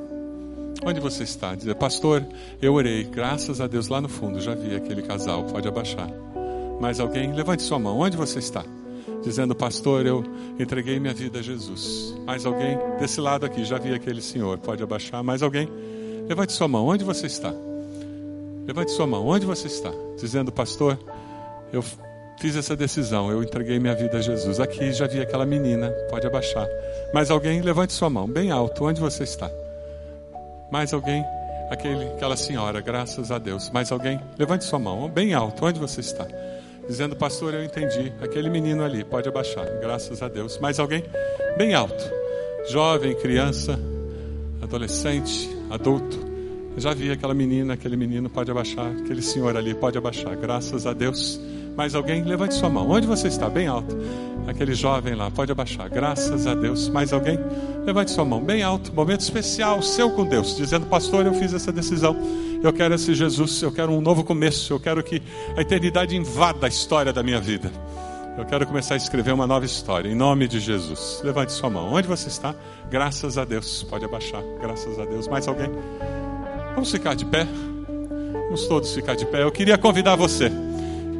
Onde 0.84 1.00
você 1.00 1.22
está? 1.22 1.54
Dizer, 1.54 1.74
pastor, 1.76 2.26
eu 2.60 2.74
orei, 2.74 3.04
graças 3.04 3.60
a 3.60 3.66
Deus 3.66 3.88
lá 3.88 4.00
no 4.00 4.08
fundo, 4.08 4.40
já 4.40 4.54
vi 4.54 4.74
aquele 4.74 5.02
casal, 5.02 5.44
pode 5.44 5.66
abaixar. 5.66 6.08
Mais 6.80 7.00
alguém? 7.00 7.32
Levante 7.32 7.62
sua 7.62 7.78
mão. 7.78 8.00
Onde 8.00 8.16
você 8.16 8.40
está? 8.40 8.64
Dizendo, 9.22 9.54
pastor, 9.54 10.04
eu 10.04 10.24
entreguei 10.58 10.98
minha 10.98 11.14
vida 11.14 11.38
a 11.38 11.42
Jesus. 11.42 12.14
Mais 12.26 12.44
alguém? 12.44 12.76
Desse 12.98 13.20
lado 13.20 13.46
aqui, 13.46 13.64
já 13.64 13.78
vi 13.78 13.94
aquele 13.94 14.20
senhor, 14.20 14.58
pode 14.58 14.82
abaixar. 14.82 15.22
Mais 15.22 15.42
alguém? 15.42 15.68
Levante 16.28 16.52
sua 16.52 16.68
mão. 16.68 16.86
Onde 16.86 17.04
você 17.04 17.26
está? 17.26 17.54
Levante 18.66 18.90
sua 18.90 19.06
mão. 19.06 19.26
Onde 19.26 19.46
você 19.46 19.68
está? 19.68 19.92
Dizendo, 20.18 20.50
pastor, 20.52 20.98
eu 21.72 21.82
fiz 22.38 22.56
essa 22.56 22.76
decisão, 22.76 23.30
eu 23.30 23.42
entreguei 23.42 23.78
minha 23.78 23.94
vida 23.94 24.18
a 24.18 24.20
Jesus. 24.20 24.60
Aqui 24.60 24.92
já 24.92 25.06
vi 25.06 25.20
aquela 25.20 25.46
menina, 25.46 25.90
pode 26.10 26.26
abaixar. 26.26 26.66
Mais 27.14 27.30
alguém, 27.30 27.60
levante 27.60 27.92
sua 27.92 28.10
mão, 28.10 28.26
bem 28.26 28.50
alto, 28.50 28.84
onde 28.84 29.00
você 29.00 29.24
está? 29.24 29.50
Mais 30.70 30.92
alguém? 30.92 31.24
Aquele, 31.70 32.04
aquela 32.10 32.36
senhora, 32.36 32.80
graças 32.80 33.30
a 33.30 33.38
Deus. 33.38 33.70
Mais 33.70 33.90
alguém? 33.90 34.20
Levante 34.38 34.64
sua 34.64 34.78
mão, 34.78 35.08
bem 35.08 35.34
alto, 35.34 35.64
onde 35.64 35.80
você 35.80 36.00
está? 36.00 36.26
Dizendo, 36.88 37.16
pastor, 37.16 37.54
eu 37.54 37.64
entendi. 37.64 38.12
Aquele 38.22 38.48
menino 38.48 38.84
ali, 38.84 39.04
pode 39.04 39.28
abaixar, 39.28 39.66
graças 39.80 40.22
a 40.22 40.28
Deus. 40.28 40.58
Mais 40.58 40.78
alguém? 40.78 41.02
Bem 41.56 41.74
alto. 41.74 42.04
Jovem, 42.68 43.14
criança, 43.14 43.78
adolescente, 44.62 45.48
adulto. 45.70 46.26
Eu 46.74 46.80
já 46.80 46.92
vi 46.92 47.10
aquela 47.10 47.34
menina, 47.34 47.74
aquele 47.74 47.96
menino, 47.96 48.28
pode 48.28 48.50
abaixar. 48.50 48.86
Aquele 49.02 49.22
senhor 49.22 49.56
ali, 49.56 49.74
pode 49.74 49.98
abaixar, 49.98 50.36
graças 50.36 50.86
a 50.86 50.92
Deus. 50.92 51.40
Mais 51.76 51.94
alguém? 51.94 52.22
Levante 52.22 52.54
sua 52.54 52.68
mão. 52.68 52.88
Onde 52.88 53.06
você 53.06 53.28
está? 53.28 53.48
Bem 53.48 53.66
alto. 53.66 53.96
Aquele 54.46 54.74
jovem 54.74 55.14
lá, 55.14 55.30
pode 55.30 55.50
abaixar. 55.50 55.90
Graças 55.90 56.46
a 56.46 56.54
Deus. 56.54 56.88
Mais 56.88 57.12
alguém? 57.12 57.38
Levante 57.84 58.12
sua 58.12 58.24
mão. 58.24 58.40
Bem 58.40 58.62
alto. 58.62 58.92
Momento 58.92 59.20
especial 59.20 59.82
seu 59.82 60.10
com 60.10 60.24
Deus. 60.24 60.56
Dizendo, 60.56 60.86
pastor, 60.86 61.26
eu 61.26 61.34
fiz 61.34 61.52
essa 61.52 61.72
decisão. 61.72 62.16
Eu 62.62 62.72
quero 62.72 62.94
esse 62.94 63.14
Jesus. 63.14 63.60
Eu 63.60 63.72
quero 63.72 63.92
um 63.92 64.00
novo 64.00 64.22
começo. 64.22 64.72
Eu 64.72 64.80
quero 64.80 65.02
que 65.02 65.20
a 65.56 65.60
eternidade 65.60 66.16
invada 66.16 66.66
a 66.66 66.68
história 66.68 67.12
da 67.12 67.22
minha 67.22 67.40
vida. 67.40 67.70
Eu 68.38 68.44
quero 68.44 68.66
começar 68.66 68.94
a 68.94 68.96
escrever 68.96 69.32
uma 69.32 69.46
nova 69.46 69.64
história. 69.64 70.08
Em 70.08 70.14
nome 70.14 70.46
de 70.46 70.60
Jesus. 70.60 71.20
Levante 71.24 71.52
sua 71.52 71.68
mão. 71.68 71.92
Onde 71.92 72.06
você 72.06 72.28
está? 72.28 72.54
Graças 72.88 73.36
a 73.38 73.44
Deus. 73.44 73.82
Pode 73.82 74.04
abaixar. 74.04 74.42
Graças 74.60 74.98
a 74.98 75.04
Deus. 75.04 75.26
Mais 75.26 75.48
alguém? 75.48 75.70
Vamos 76.74 76.90
ficar 76.90 77.14
de 77.14 77.24
pé. 77.24 77.46
Vamos 78.44 78.66
todos 78.66 78.94
ficar 78.94 79.16
de 79.16 79.26
pé. 79.26 79.42
Eu 79.42 79.50
queria 79.50 79.76
convidar 79.76 80.14
você. 80.14 80.52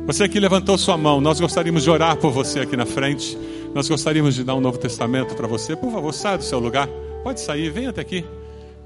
Você 0.07 0.29
que 0.29 0.39
levantou 0.39 0.79
sua 0.79 0.97
mão, 0.97 1.21
nós 1.21 1.41
gostaríamos 1.41 1.83
de 1.83 1.91
orar 1.91 2.17
por 2.17 2.31
você 2.31 2.61
aqui 2.61 2.77
na 2.77 2.87
frente. 2.87 3.37
Nós 3.75 3.89
gostaríamos 3.89 4.37
de 4.37 4.45
dar 4.45 4.55
um 4.55 4.61
Novo 4.61 4.79
Testamento 4.79 5.35
para 5.35 5.49
você. 5.49 5.75
Por 5.75 5.91
favor, 5.91 6.15
saia 6.15 6.39
do 6.39 6.45
seu 6.45 6.61
lugar. 6.61 6.89
Pode 7.25 7.41
sair, 7.41 7.71
venha 7.71 7.91
até 7.91 8.03
aqui. 8.03 8.25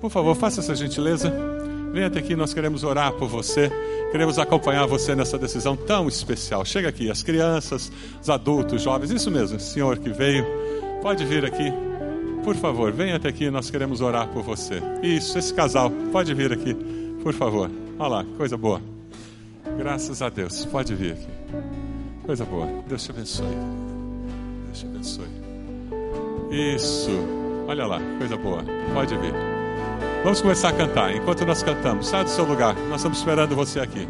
Por 0.01 0.11
favor, 0.11 0.35
faça 0.35 0.61
essa 0.61 0.75
gentileza. 0.75 1.31
Venha 1.93 2.07
até 2.07 2.21
aqui, 2.21 2.35
nós 2.35 2.55
queremos 2.55 2.85
orar 2.85 3.12
por 3.12 3.29
você. 3.29 3.71
Queremos 4.11 4.39
acompanhar 4.39 4.87
você 4.87 5.14
nessa 5.14 5.37
decisão 5.37 5.77
tão 5.77 6.09
especial. 6.09 6.64
Chega 6.64 6.89
aqui, 6.89 7.11
as 7.11 7.23
crianças, 7.23 7.93
os 8.23 8.31
adultos, 8.31 8.77
os 8.77 8.83
jovens, 8.83 9.11
isso 9.11 9.31
mesmo, 9.31 9.61
senhor 9.61 9.99
que 9.99 10.09
veio. 10.09 10.47
Pode 11.03 11.23
vir 11.27 11.45
aqui. 11.45 11.71
Por 12.43 12.57
favor, 12.57 12.91
venha 12.93 13.16
até 13.16 13.29
aqui, 13.29 13.51
nós 13.51 13.71
queremos 13.71 14.01
orar 14.01 14.27
por 14.29 14.43
você. 14.43 14.83
Isso, 15.03 15.39
esse 15.39 15.53
casal, 15.53 15.93
pode 16.11 16.33
vir 16.33 16.51
aqui, 16.51 16.75
por 17.23 17.35
favor. 17.35 17.71
Olha 17.99 18.09
lá, 18.09 18.25
coisa 18.39 18.57
boa. 18.57 18.81
Graças 19.79 20.23
a 20.23 20.29
Deus. 20.29 20.65
Pode 20.67 20.95
vir 20.95 21.13
aqui. 21.13 21.29
Coisa 22.25 22.45
boa. 22.45 22.67
Deus 22.87 23.03
te 23.03 23.11
abençoe. 23.11 23.57
Deus 24.67 24.79
te 24.79 24.87
abençoe. 24.87 25.29
Isso. 26.51 27.11
Olha 27.67 27.87
lá, 27.87 28.01
coisa 28.19 28.37
boa. 28.37 28.65
Pode 28.93 29.17
vir. 29.17 29.33
Vamos 30.23 30.41
começar 30.41 30.69
a 30.69 30.73
cantar. 30.73 31.15
Enquanto 31.15 31.47
nós 31.47 31.63
cantamos, 31.63 32.09
sai 32.09 32.25
do 32.25 32.31
seu 32.31 32.45
lugar. 32.45 32.75
Nós 32.89 32.97
estamos 32.97 33.19
esperando 33.19 33.55
você 33.55 33.81
aqui. 33.81 34.09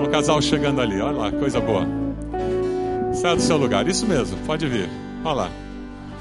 Um 0.00 0.10
casal 0.10 0.40
chegando 0.40 0.80
ali. 0.80 1.00
Olha 1.00 1.16
lá, 1.16 1.32
coisa 1.32 1.60
boa. 1.60 1.86
Sai 3.14 3.34
do 3.34 3.42
seu 3.42 3.56
lugar. 3.56 3.86
Isso 3.88 4.06
mesmo. 4.06 4.38
Pode 4.46 4.66
vir. 4.66 4.88
Olha 5.24 5.34
lá. 5.34 5.50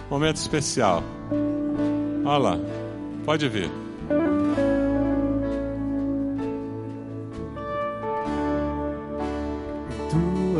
Momento 0.09 0.37
especial. 0.37 1.03
Olha 2.25 2.37
lá. 2.37 2.59
Pode 3.25 3.47
vir. 3.47 3.69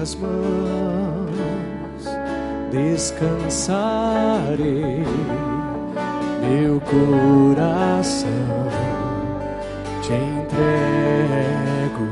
Tuas 0.09 0.15
mãos 0.15 2.05
descansarei, 2.71 3.73
meu 6.41 6.79
coração 6.81 8.29
te 10.01 10.13
entrego. 10.13 12.07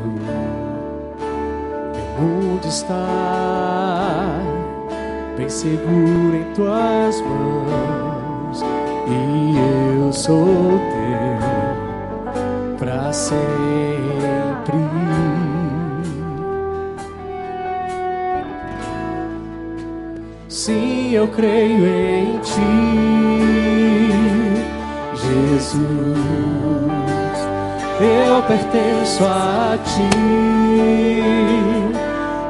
Meu 1.94 2.08
mundo 2.20 2.68
está 2.68 4.42
bem 5.38 5.50
seguro 5.50 6.36
em 6.36 6.54
tuas 6.54 7.22
mãos 7.22 8.62
e 9.08 9.56
eu 10.02 10.14
sou 10.14 10.80
teu 10.90 11.38
para 12.78 13.12
sempre. 13.14 14.07
Sim, 20.68 21.14
eu 21.14 21.30
creio 21.30 21.88
em 21.88 22.40
ti, 22.40 22.60
Jesus. 25.16 25.80
Eu 28.02 28.44
pertenço 28.44 29.24
a 29.24 29.78
ti, 29.86 30.10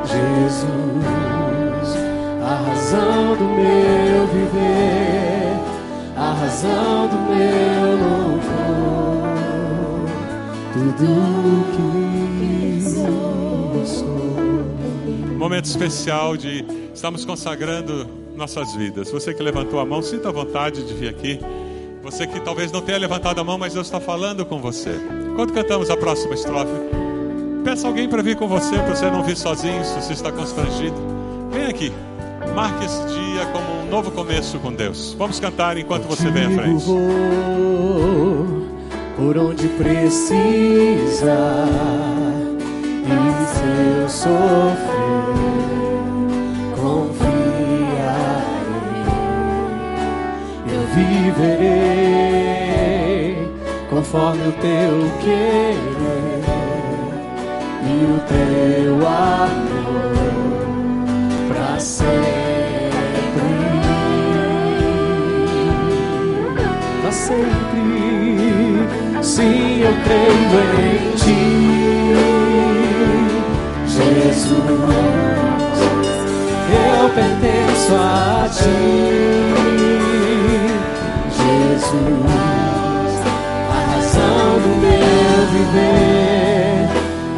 Jesus. 0.03 0.65
A 2.41 2.55
razão 2.67 3.35
do 3.35 3.43
meu 3.43 4.25
viver, 4.33 5.53
a 6.17 6.33
razão 6.41 7.07
do 7.09 7.17
meu 7.35 7.97
louvor, 8.01 9.29
tudo 10.73 11.07
que 11.75 12.81
sou. 13.85 14.17
Momento 15.37 15.65
especial 15.65 16.35
de 16.35 16.86
estamos 16.97 17.23
consagrando 17.23 18.07
nossas 18.35 18.73
vidas. 18.73 19.11
Você 19.11 19.31
que 19.31 19.43
levantou 19.43 19.79
a 19.79 19.85
mão, 19.85 20.01
sinta 20.01 20.29
a 20.29 20.31
vontade 20.31 20.83
de 20.83 20.95
vir 20.95 21.09
aqui. 21.09 21.39
Você 22.01 22.25
que 22.25 22.39
talvez 22.39 22.71
não 22.71 22.81
tenha 22.81 22.97
levantado 22.97 23.39
a 23.39 23.43
mão, 23.43 23.55
mas 23.55 23.75
Deus 23.75 23.85
está 23.85 23.99
falando 23.99 24.43
com 24.43 24.59
você. 24.59 24.99
Quando 25.35 25.53
cantamos 25.53 25.91
a 25.91 25.95
próxima 25.95 26.33
estrofe, 26.33 26.71
peça 27.63 27.87
alguém 27.87 28.09
para 28.09 28.23
vir 28.23 28.35
com 28.35 28.47
você, 28.47 28.75
para 28.79 28.95
você 28.95 29.11
não 29.11 29.21
vir 29.21 29.37
sozinho, 29.37 29.85
se 29.85 29.93
você 29.93 30.13
está 30.13 30.31
constrangido. 30.31 30.95
Vem 31.51 31.67
aqui. 31.67 31.93
Marque 32.55 32.85
esse 32.85 33.05
dia 33.05 33.45
como 33.53 33.81
um 33.81 33.89
novo 33.91 34.09
começo 34.09 34.57
com 34.57 34.73
Deus. 34.73 35.13
Vamos 35.19 35.39
cantar 35.39 35.77
enquanto 35.77 36.05
você 36.05 36.31
vem 36.31 36.45
à 36.45 36.49
frente. 36.49 36.83
vou 36.83 36.97
por 39.17 39.37
onde 39.37 39.67
precisa 39.67 41.37
e 43.05 43.45
se 43.53 44.01
eu 44.01 44.09
sofrer 44.09 44.96
viverei 51.03 52.57
conforme 53.89 54.47
o 54.47 54.51
teu 54.53 55.11
querer 55.19 56.43
e 57.83 58.05
o 58.05 58.19
teu 58.27 58.95
amor 59.07 60.17
para 61.47 61.79
sempre 61.79 62.27
para 67.01 67.11
sempre. 67.11 67.47
Sim, 69.21 69.81
eu 69.81 69.93
creio 70.03 70.59
em 70.79 71.15
ti, 71.15 71.43
Jesus. 73.87 74.67
Eu 76.69 77.09
pertenço 77.09 77.95
a 77.95 78.49
ti, 78.49 79.66
Jesus. 81.77 83.21
A 83.69 83.79
razão 83.93 84.59
do 84.59 84.69
meu 84.81 85.45
viver, 85.51 86.89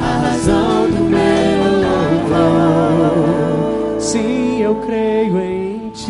a 0.01 0.17
razão 0.17 0.89
do 0.89 1.03
meu 1.03 1.63
louvor. 2.31 3.99
Sim, 3.99 4.61
eu 4.61 4.75
creio 4.75 5.37
em 5.39 5.89
ti. 5.89 6.09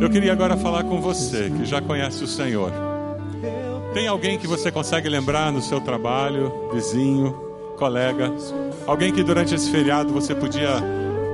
Eu 0.00 0.10
queria 0.10 0.32
agora 0.32 0.56
falar 0.56 0.82
com 0.84 1.00
você 1.00 1.48
que 1.56 1.64
já 1.64 1.80
conhece 1.80 2.24
o 2.24 2.26
Senhor. 2.26 2.72
Tem 3.94 4.08
alguém 4.08 4.36
que 4.36 4.48
você 4.48 4.70
consegue 4.72 5.08
lembrar 5.08 5.52
no 5.52 5.62
seu 5.62 5.80
trabalho, 5.80 6.52
vizinho, 6.72 7.34
colega? 7.78 8.32
Alguém 8.86 9.12
que 9.12 9.22
durante 9.22 9.54
esse 9.54 9.70
feriado 9.70 10.12
você 10.12 10.34
podia 10.34 10.82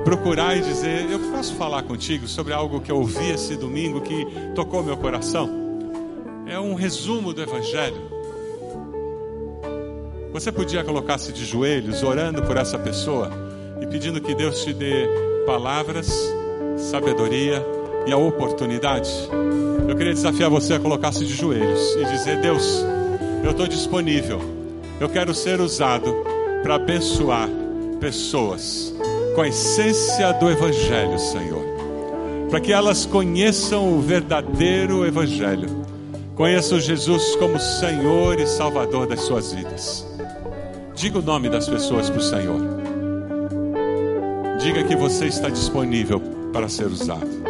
procurar 0.03 0.57
e 0.57 0.61
dizer: 0.61 1.09
Eu 1.09 1.19
posso 1.31 1.55
falar 1.55 1.83
contigo 1.83 2.27
sobre 2.27 2.53
algo 2.53 2.81
que 2.81 2.91
eu 2.91 2.97
ouvi 2.97 3.31
esse 3.31 3.55
domingo 3.55 4.01
que 4.01 4.25
tocou 4.53 4.83
meu 4.83 4.97
coração? 4.97 5.49
É 6.45 6.59
um 6.59 6.75
resumo 6.75 7.33
do 7.33 7.41
Evangelho. 7.41 8.11
Você 10.31 10.51
podia 10.51 10.83
colocar-se 10.83 11.31
de 11.31 11.45
joelhos, 11.45 12.01
orando 12.03 12.41
por 12.43 12.57
essa 12.57 12.77
pessoa 12.77 13.31
e 13.81 13.85
pedindo 13.85 14.19
que 14.19 14.33
Deus 14.33 14.63
te 14.63 14.73
dê 14.73 15.07
palavras, 15.45 16.11
sabedoria 16.77 17.63
e 18.05 18.11
a 18.11 18.17
oportunidade. 18.17 19.09
Eu 19.87 19.95
queria 19.95 20.13
desafiar 20.13 20.49
você 20.49 20.73
a 20.73 20.79
colocar-se 20.79 21.25
de 21.25 21.33
joelhos 21.33 21.95
e 21.95 22.05
dizer: 22.05 22.39
Deus, 22.41 22.83
eu 23.43 23.51
estou 23.51 23.67
disponível. 23.67 24.39
Eu 24.99 25.09
quero 25.09 25.33
ser 25.33 25.59
usado 25.61 26.13
para 26.61 26.75
abençoar 26.75 27.49
pessoas. 27.99 28.93
Com 29.33 29.41
a 29.41 29.47
essência 29.47 30.31
do 30.33 30.49
Evangelho, 30.49 31.17
Senhor. 31.19 31.63
Para 32.49 32.59
que 32.59 32.71
elas 32.71 33.05
conheçam 33.05 33.97
o 33.97 34.01
verdadeiro 34.01 35.05
Evangelho, 35.05 35.69
conheçam 36.35 36.79
Jesus 36.79 37.35
como 37.37 37.59
Senhor 37.59 38.39
e 38.39 38.45
Salvador 38.45 39.07
das 39.07 39.21
suas 39.21 39.51
vidas. 39.51 40.07
Diga 40.95 41.19
o 41.19 41.21
nome 41.21 41.49
das 41.49 41.67
pessoas 41.67 42.09
para 42.09 42.19
o 42.19 42.23
Senhor. 42.23 42.61
Diga 44.59 44.83
que 44.83 44.95
você 44.95 45.25
está 45.25 45.49
disponível 45.49 46.21
para 46.53 46.69
ser 46.69 46.85
usado. 46.85 47.42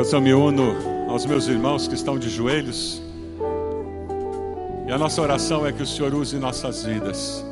Deus, 0.00 0.14
eu 0.14 0.20
me 0.22 0.32
uno 0.32 0.74
aos 1.10 1.26
meus 1.26 1.46
irmãos 1.46 1.86
que 1.86 1.94
estão 1.94 2.18
de 2.18 2.30
joelhos. 2.30 3.02
E 4.88 4.90
a 4.90 4.96
nossa 4.96 5.20
oração 5.20 5.66
é 5.66 5.72
que 5.72 5.82
o 5.82 5.86
Senhor 5.86 6.14
use 6.14 6.38
nossas 6.38 6.84
vidas. 6.84 7.44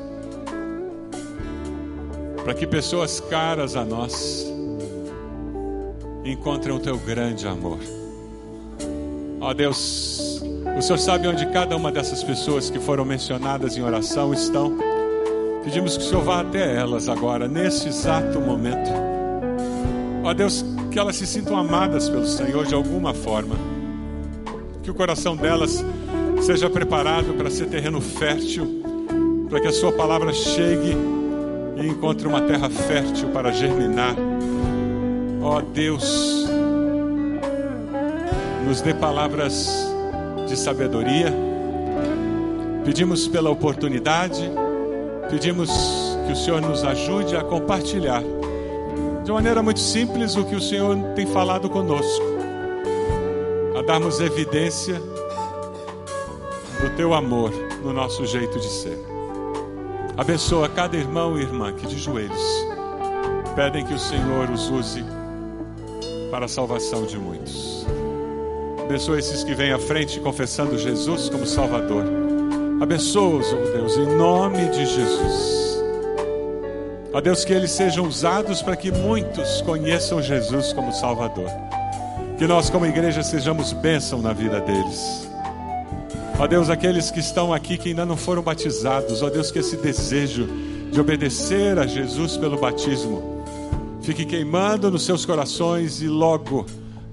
Para 2.42 2.54
que 2.54 2.66
pessoas 2.66 3.20
caras 3.20 3.76
a 3.76 3.84
nós 3.84 4.50
encontrem 6.24 6.74
o 6.74 6.78
teu 6.78 6.96
grande 6.96 7.46
amor. 7.46 7.80
Ó 9.42 9.52
Deus, 9.52 10.42
o 10.74 10.80
Senhor 10.80 10.98
sabe 10.98 11.28
onde 11.28 11.44
cada 11.48 11.76
uma 11.76 11.92
dessas 11.92 12.24
pessoas 12.24 12.70
que 12.70 12.78
foram 12.78 13.04
mencionadas 13.04 13.76
em 13.76 13.82
oração 13.82 14.32
estão. 14.32 14.74
Pedimos 15.64 15.98
que 15.98 16.02
o 16.02 16.06
Senhor 16.06 16.24
vá 16.24 16.40
até 16.40 16.76
elas 16.76 17.10
agora, 17.10 17.46
nesse 17.46 17.88
exato 17.88 18.40
momento. 18.40 18.90
Ó 20.24 20.32
Deus, 20.32 20.64
que 20.90 20.98
elas 20.98 21.16
se 21.16 21.26
sintam 21.26 21.56
amadas 21.56 22.08
pelo 22.08 22.26
Senhor 22.26 22.66
de 22.66 22.74
alguma 22.74 23.12
forma. 23.12 23.54
Que 24.82 24.90
o 24.90 24.94
coração 24.94 25.36
delas 25.36 25.84
seja 26.42 26.70
preparado 26.70 27.34
para 27.34 27.50
ser 27.50 27.66
terreno 27.66 28.00
fértil, 28.00 28.82
para 29.48 29.60
que 29.60 29.66
a 29.66 29.72
Sua 29.72 29.92
palavra 29.92 30.32
chegue 30.32 30.96
e 31.76 31.86
encontre 31.86 32.26
uma 32.26 32.40
terra 32.40 32.70
fértil 32.70 33.28
para 33.28 33.52
germinar. 33.52 34.14
Ó 35.42 35.58
oh, 35.58 35.62
Deus, 35.62 36.48
nos 38.66 38.80
dê 38.80 38.94
palavras 38.94 39.88
de 40.46 40.56
sabedoria. 40.56 41.32
Pedimos 42.84 43.28
pela 43.28 43.50
oportunidade, 43.50 44.50
pedimos 45.30 45.70
que 46.26 46.32
o 46.32 46.36
Senhor 46.36 46.60
nos 46.60 46.82
ajude 46.82 47.36
a 47.36 47.44
compartilhar 47.44 48.22
de 49.28 49.32
maneira 49.32 49.62
muito 49.62 49.80
simples 49.80 50.36
o 50.36 50.44
que 50.46 50.56
o 50.56 50.60
Senhor 50.60 50.96
tem 51.14 51.26
falado 51.26 51.68
conosco, 51.68 52.24
a 53.78 53.82
darmos 53.82 54.20
evidência 54.20 54.94
do 56.80 56.96
teu 56.96 57.12
amor 57.12 57.52
no 57.84 57.92
nosso 57.92 58.24
jeito 58.24 58.58
de 58.58 58.66
ser. 58.66 58.98
Abençoa 60.16 60.66
cada 60.70 60.96
irmão 60.96 61.38
e 61.38 61.42
irmã 61.42 61.74
que 61.74 61.86
de 61.86 61.98
joelhos 61.98 62.40
pedem 63.54 63.84
que 63.84 63.92
o 63.92 63.98
Senhor 63.98 64.48
os 64.48 64.70
use 64.70 65.04
para 66.30 66.46
a 66.46 66.48
salvação 66.48 67.04
de 67.04 67.18
muitos. 67.18 67.86
Abençoa 68.82 69.18
esses 69.18 69.44
que 69.44 69.54
vêm 69.54 69.72
à 69.72 69.78
frente 69.78 70.18
confessando 70.20 70.78
Jesus 70.78 71.28
como 71.28 71.44
Salvador. 71.44 72.04
Abençoa-os, 72.80 73.52
oh 73.52 73.76
Deus, 73.76 73.94
em 73.98 74.06
nome 74.06 74.70
de 74.70 74.86
Jesus. 74.86 75.67
Ó 77.12 77.20
Deus, 77.20 77.44
que 77.44 77.52
eles 77.52 77.70
sejam 77.70 78.06
usados 78.06 78.60
para 78.60 78.76
que 78.76 78.92
muitos 78.92 79.62
conheçam 79.62 80.22
Jesus 80.22 80.72
como 80.72 80.92
Salvador. 80.92 81.50
Que 82.36 82.46
nós, 82.46 82.70
como 82.70 82.86
igreja, 82.86 83.22
sejamos 83.22 83.72
bênção 83.72 84.20
na 84.20 84.32
vida 84.32 84.60
deles. 84.60 85.28
Ó 86.38 86.46
Deus, 86.46 86.70
aqueles 86.70 87.10
que 87.10 87.18
estão 87.18 87.52
aqui 87.52 87.76
que 87.76 87.88
ainda 87.88 88.06
não 88.06 88.16
foram 88.16 88.42
batizados, 88.42 89.22
ó 89.22 89.30
Deus, 89.30 89.50
que 89.50 89.58
esse 89.58 89.76
desejo 89.76 90.48
de 90.92 91.00
obedecer 91.00 91.78
a 91.78 91.86
Jesus 91.86 92.36
pelo 92.36 92.58
batismo 92.58 93.44
fique 94.02 94.24
queimando 94.24 94.90
nos 94.90 95.04
seus 95.04 95.26
corações 95.26 96.00
e 96.00 96.08
logo 96.08 96.64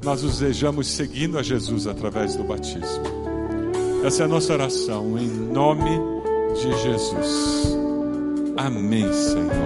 nós 0.04 0.24
os 0.24 0.40
vejamos 0.40 0.88
seguindo 0.88 1.38
a 1.40 1.44
Jesus 1.44 1.88
através 1.88 2.36
do 2.36 2.44
batismo. 2.44 3.04
Essa 4.06 4.22
é 4.22 4.26
a 4.26 4.30
nossa 4.30 4.54
oração, 4.54 5.18
em 5.18 5.28
nome 5.28 6.00
de 6.54 6.72
Jesus. 6.84 7.76
Amém, 8.56 9.12
Senhor. 9.12 9.66